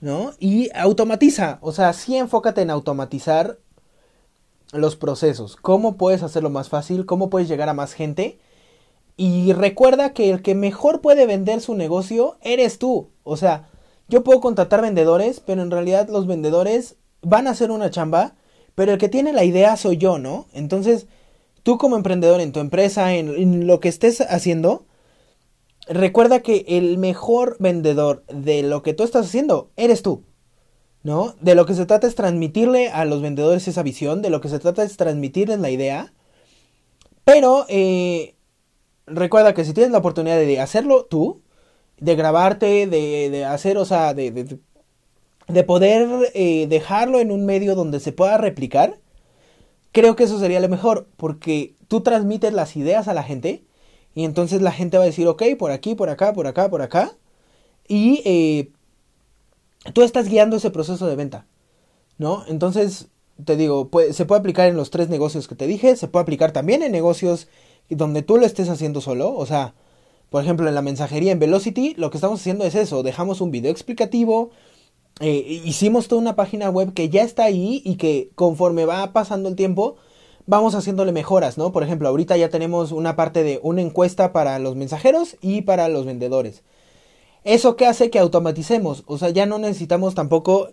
¿no? 0.00 0.32
Y 0.38 0.70
automatiza, 0.74 1.58
o 1.62 1.72
sea, 1.72 1.92
sí 1.92 2.16
enfócate 2.16 2.62
en 2.62 2.70
automatizar 2.70 3.58
los 4.72 4.96
procesos. 4.96 5.56
¿Cómo 5.56 5.96
puedes 5.96 6.22
hacerlo 6.22 6.50
más 6.50 6.68
fácil? 6.68 7.06
¿Cómo 7.06 7.30
puedes 7.30 7.48
llegar 7.48 7.68
a 7.68 7.74
más 7.74 7.92
gente? 7.92 8.38
Y 9.16 9.52
recuerda 9.52 10.12
que 10.12 10.30
el 10.30 10.42
que 10.42 10.54
mejor 10.54 11.00
puede 11.00 11.26
vender 11.26 11.60
su 11.60 11.74
negocio 11.74 12.38
eres 12.40 12.78
tú. 12.78 13.10
O 13.24 13.36
sea, 13.36 13.68
yo 14.08 14.24
puedo 14.24 14.40
contratar 14.40 14.80
vendedores, 14.80 15.40
pero 15.40 15.62
en 15.62 15.70
realidad 15.70 16.08
los 16.08 16.26
vendedores 16.26 16.96
van 17.22 17.46
a 17.46 17.50
hacer 17.50 17.70
una 17.70 17.90
chamba, 17.90 18.34
pero 18.74 18.92
el 18.92 18.98
que 18.98 19.08
tiene 19.08 19.32
la 19.32 19.44
idea 19.44 19.76
soy 19.76 19.98
yo, 19.98 20.18
¿no? 20.18 20.46
Entonces, 20.52 21.06
tú 21.62 21.76
como 21.76 21.96
emprendedor 21.96 22.40
en 22.40 22.52
tu 22.52 22.60
empresa, 22.60 23.14
en, 23.14 23.28
en 23.28 23.66
lo 23.66 23.80
que 23.80 23.88
estés 23.88 24.22
haciendo, 24.22 24.86
recuerda 25.90 26.40
que 26.40 26.64
el 26.68 26.98
mejor 26.98 27.56
vendedor 27.58 28.24
de 28.28 28.62
lo 28.62 28.82
que 28.82 28.94
tú 28.94 29.02
estás 29.02 29.26
haciendo 29.26 29.70
eres 29.76 30.02
tú. 30.02 30.24
¿No? 31.02 31.34
De 31.40 31.54
lo 31.54 31.64
que 31.64 31.74
se 31.74 31.86
trata 31.86 32.06
es 32.06 32.14
transmitirle 32.14 32.90
a 32.90 33.06
los 33.06 33.22
vendedores 33.22 33.66
esa 33.66 33.82
visión, 33.82 34.20
de 34.20 34.28
lo 34.28 34.42
que 34.42 34.50
se 34.50 34.58
trata 34.58 34.82
es 34.82 34.98
transmitirles 34.98 35.58
la 35.58 35.70
idea. 35.70 36.12
Pero, 37.24 37.64
eh, 37.68 38.34
recuerda 39.06 39.54
que 39.54 39.64
si 39.64 39.72
tienes 39.72 39.92
la 39.92 39.98
oportunidad 39.98 40.36
de 40.36 40.60
hacerlo 40.60 41.06
tú, 41.06 41.40
de 41.98 42.16
grabarte, 42.16 42.86
de, 42.86 43.30
de 43.30 43.44
hacer, 43.46 43.78
o 43.78 43.86
sea, 43.86 44.12
de, 44.12 44.30
de, 44.30 44.58
de 45.48 45.64
poder 45.64 46.30
eh, 46.34 46.66
dejarlo 46.68 47.18
en 47.18 47.30
un 47.32 47.46
medio 47.46 47.74
donde 47.74 47.98
se 47.98 48.12
pueda 48.12 48.36
replicar, 48.36 48.98
creo 49.92 50.16
que 50.16 50.24
eso 50.24 50.38
sería 50.38 50.60
lo 50.60 50.68
mejor, 50.68 51.08
porque 51.16 51.74
tú 51.88 52.02
transmites 52.02 52.52
las 52.52 52.76
ideas 52.76 53.08
a 53.08 53.14
la 53.14 53.22
gente 53.22 53.64
y 54.14 54.24
entonces 54.24 54.62
la 54.62 54.72
gente 54.72 54.98
va 54.98 55.04
a 55.04 55.06
decir, 55.06 55.26
ok, 55.26 55.42
por 55.58 55.70
aquí, 55.70 55.94
por 55.94 56.10
acá, 56.10 56.32
por 56.32 56.46
acá, 56.46 56.68
por 56.68 56.82
acá, 56.82 57.12
y 57.86 58.22
eh, 58.24 58.70
tú 59.92 60.02
estás 60.02 60.28
guiando 60.28 60.56
ese 60.56 60.70
proceso 60.70 61.06
de 61.06 61.16
venta, 61.16 61.46
¿no? 62.18 62.44
Entonces, 62.48 63.08
te 63.44 63.56
digo, 63.56 63.90
se 64.12 64.26
puede 64.26 64.40
aplicar 64.40 64.68
en 64.68 64.76
los 64.76 64.90
tres 64.90 65.08
negocios 65.08 65.48
que 65.48 65.54
te 65.54 65.66
dije, 65.66 65.96
se 65.96 66.08
puede 66.08 66.22
aplicar 66.22 66.52
también 66.52 66.82
en 66.82 66.92
negocios 66.92 67.48
donde 67.88 68.22
tú 68.22 68.36
lo 68.36 68.46
estés 68.46 68.68
haciendo 68.68 69.00
solo, 69.00 69.34
o 69.34 69.46
sea, 69.46 69.74
por 70.28 70.42
ejemplo, 70.42 70.68
en 70.68 70.74
la 70.74 70.82
mensajería 70.82 71.32
en 71.32 71.38
Velocity, 71.40 71.94
lo 71.96 72.10
que 72.10 72.16
estamos 72.16 72.40
haciendo 72.40 72.64
es 72.64 72.74
eso, 72.74 73.02
dejamos 73.02 73.40
un 73.40 73.50
video 73.50 73.72
explicativo, 73.72 74.50
eh, 75.20 75.60
hicimos 75.64 76.08
toda 76.08 76.20
una 76.20 76.36
página 76.36 76.70
web 76.70 76.94
que 76.94 77.08
ya 77.08 77.22
está 77.22 77.44
ahí 77.44 77.82
y 77.84 77.96
que 77.96 78.30
conforme 78.36 78.84
va 78.84 79.12
pasando 79.12 79.48
el 79.48 79.56
tiempo, 79.56 79.96
vamos 80.50 80.74
haciéndole 80.74 81.12
mejoras, 81.12 81.56
¿no? 81.58 81.70
Por 81.70 81.84
ejemplo, 81.84 82.08
ahorita 82.08 82.36
ya 82.36 82.50
tenemos 82.50 82.90
una 82.90 83.14
parte 83.14 83.44
de 83.44 83.60
una 83.62 83.82
encuesta 83.82 84.32
para 84.32 84.58
los 84.58 84.74
mensajeros 84.74 85.36
y 85.40 85.62
para 85.62 85.88
los 85.88 86.04
vendedores. 86.04 86.64
¿Eso 87.44 87.76
qué 87.76 87.86
hace 87.86 88.10
que 88.10 88.18
automaticemos? 88.18 89.04
O 89.06 89.16
sea, 89.16 89.30
ya 89.30 89.46
no 89.46 89.58
necesitamos 89.58 90.14
tampoco... 90.14 90.70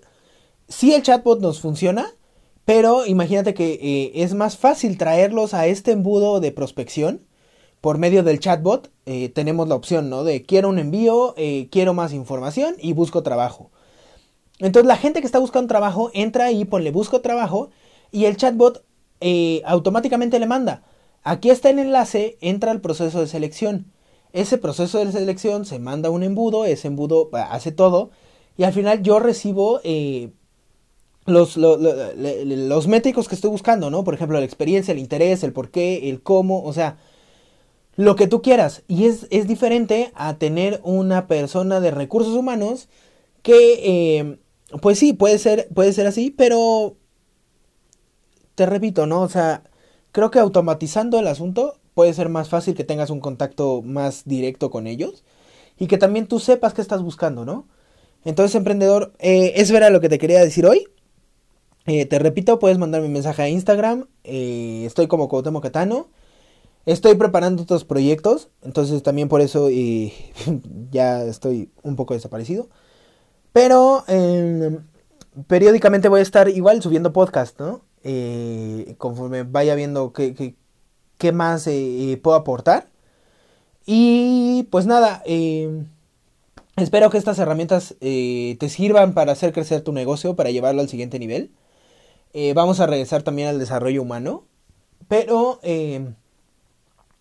Si 0.67 0.93
el 0.93 1.03
chatbot 1.03 1.39
nos 1.41 1.61
funciona, 1.61 2.11
pero 2.65 3.05
imagínate 3.05 3.53
que 3.53 3.73
eh, 3.73 4.11
es 4.15 4.33
más 4.33 4.57
fácil 4.57 4.97
traerlos 4.97 5.53
a 5.53 5.67
este 5.67 5.91
embudo 5.91 6.39
de 6.39 6.51
prospección 6.51 7.21
por 7.79 7.99
medio 7.99 8.23
del 8.23 8.39
chatbot. 8.39 8.91
Eh, 9.05 9.29
tenemos 9.29 9.69
la 9.69 9.75
opción, 9.75 10.09
¿no? 10.09 10.23
De 10.23 10.41
quiero 10.41 10.69
un 10.69 10.79
envío, 10.79 11.35
eh, 11.37 11.69
quiero 11.71 11.93
más 11.93 12.13
información 12.13 12.75
y 12.79 12.93
busco 12.93 13.21
trabajo. 13.21 13.69
Entonces 14.57 14.87
la 14.87 14.97
gente 14.97 15.21
que 15.21 15.27
está 15.27 15.37
buscando 15.37 15.67
trabajo 15.67 16.09
entra 16.15 16.45
ahí, 16.45 16.65
ponle 16.65 16.89
busco 16.89 17.21
trabajo 17.21 17.69
y 18.11 18.25
el 18.25 18.37
chatbot 18.37 18.83
automáticamente 19.65 20.39
le 20.39 20.45
manda. 20.45 20.83
Aquí 21.23 21.49
está 21.49 21.69
el 21.69 21.79
enlace, 21.79 22.37
entra 22.41 22.71
al 22.71 22.81
proceso 22.81 23.19
de 23.19 23.27
selección. 23.27 23.91
Ese 24.33 24.57
proceso 24.57 25.03
de 25.03 25.11
selección 25.11 25.65
se 25.65 25.79
manda 25.79 26.09
un 26.09 26.23
embudo, 26.23 26.65
ese 26.65 26.87
embudo 26.87 27.29
hace 27.33 27.71
todo 27.71 28.11
y 28.57 28.63
al 28.63 28.73
final 28.73 29.03
yo 29.03 29.19
recibo 29.19 29.79
eh, 29.83 30.31
los, 31.25 31.57
los, 31.57 32.87
métricos 32.87 33.27
que 33.27 33.35
estoy 33.35 33.51
buscando, 33.51 33.89
¿no? 33.89 34.03
Por 34.03 34.13
ejemplo, 34.13 34.39
la 34.39 34.45
experiencia, 34.45 34.91
el 34.91 34.99
interés, 34.99 35.43
el 35.43 35.53
por 35.53 35.69
qué, 35.69 36.09
el 36.09 36.21
cómo, 36.21 36.63
o 36.63 36.73
sea, 36.73 36.97
lo 37.95 38.15
que 38.15 38.27
tú 38.27 38.41
quieras. 38.41 38.83
Y 38.87 39.05
es, 39.05 39.27
es 39.29 39.47
diferente 39.47 40.11
a 40.15 40.37
tener 40.37 40.81
una 40.83 41.27
persona 41.27 41.79
de 41.79 41.91
recursos 41.91 42.33
humanos 42.33 42.89
que, 43.43 44.17
eh, 44.19 44.37
pues 44.81 44.97
sí, 44.97 45.13
puede 45.13 45.37
ser, 45.37 45.67
puede 45.73 45.93
ser 45.93 46.07
así, 46.07 46.31
pero 46.31 46.95
te 48.57 48.65
repito, 48.65 49.05
¿no? 49.05 49.21
O 49.21 49.29
sea, 49.29 49.61
creo 50.11 50.31
que 50.31 50.39
automatizando 50.39 51.19
el 51.19 51.27
asunto 51.27 51.77
puede 51.93 52.11
ser 52.15 52.27
más 52.27 52.49
fácil 52.49 52.73
que 52.73 52.83
tengas 52.83 53.11
un 53.11 53.19
contacto 53.19 53.83
más 53.83 54.23
directo 54.25 54.71
con 54.71 54.87
ellos 54.87 55.23
y 55.77 55.85
que 55.85 55.99
también 55.99 56.25
tú 56.25 56.39
sepas 56.39 56.73
qué 56.73 56.81
estás 56.81 57.03
buscando, 57.03 57.45
¿no? 57.45 57.67
Entonces, 58.25 58.55
emprendedor, 58.55 59.13
eh, 59.19 59.53
eso 59.57 59.77
era 59.77 59.91
lo 59.91 60.01
que 60.01 60.09
te 60.09 60.17
quería 60.17 60.39
decir 60.39 60.65
hoy. 60.65 60.87
Eh, 61.85 62.07
te 62.07 62.17
repito, 62.17 62.57
puedes 62.57 62.79
mandarme 62.79 63.05
un 63.05 63.13
mensaje 63.13 63.43
a 63.43 63.49
Instagram. 63.49 64.07
Eh, 64.23 64.85
estoy 64.87 65.05
como 65.05 65.29
Cuauhtémoc 65.29 65.61
Catano. 65.61 66.09
Estoy 66.87 67.13
preparando 67.13 67.61
otros 67.61 67.85
proyectos. 67.85 68.49
Entonces 68.63 69.03
también 69.03 69.29
por 69.29 69.41
eso 69.41 69.69
ya 70.91 71.23
estoy 71.25 71.69
un 71.83 71.95
poco 71.95 72.15
desaparecido. 72.15 72.69
Pero 73.53 74.03
em, 74.07 74.79
periódicamente 75.45 76.09
voy 76.09 76.21
a 76.21 76.23
estar 76.23 76.49
igual 76.49 76.81
subiendo 76.81 77.13
podcast, 77.13 77.59
¿no? 77.59 77.85
Conforme 78.97 79.43
vaya 79.43 79.75
viendo 79.75 80.13
qué, 80.13 81.31
más 81.31 81.67
eh, 81.67 82.11
eh, 82.11 82.17
puedo 82.17 82.37
aportar. 82.37 82.87
Y 83.85 84.67
pues 84.71 84.85
nada, 84.85 85.23
eh, 85.25 85.85
espero 86.75 87.09
que 87.09 87.17
estas 87.17 87.39
herramientas 87.39 87.95
te 87.99 88.69
sirvan 88.69 89.13
para 89.13 89.31
hacer 89.31 89.53
crecer 89.53 89.81
tu 89.81 89.93
negocio, 89.93 90.35
para 90.35 90.51
llevarlo 90.51 90.81
al 90.81 90.89
siguiente 90.89 91.19
nivel. 91.19 91.51
vamos 92.55 92.79
a 92.79 92.87
regresar 92.87 93.23
también 93.23 93.47
al 93.47 93.59
desarrollo 93.59 94.01
humano. 94.01 94.43
Pero, 95.07 95.59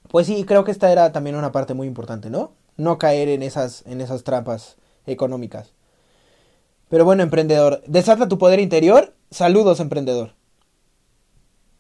pues 0.08 0.26
sí, 0.26 0.44
creo 0.44 0.64
que 0.64 0.72
esta 0.72 0.90
era 0.92 1.12
también 1.12 1.36
una 1.36 1.52
parte 1.52 1.74
muy 1.74 1.86
importante, 1.86 2.30
¿no? 2.30 2.52
No 2.76 2.98
caer 2.98 3.28
en 3.28 3.42
esas, 3.42 3.84
en 3.86 4.00
esas 4.00 4.24
trampas 4.24 4.76
económicas. 5.06 5.72
Pero 6.88 7.04
bueno, 7.04 7.22
emprendedor, 7.22 7.82
desata 7.86 8.28
tu 8.28 8.38
poder 8.38 8.60
interior. 8.60 9.14
Saludos, 9.30 9.80
emprendedor. 9.80 10.35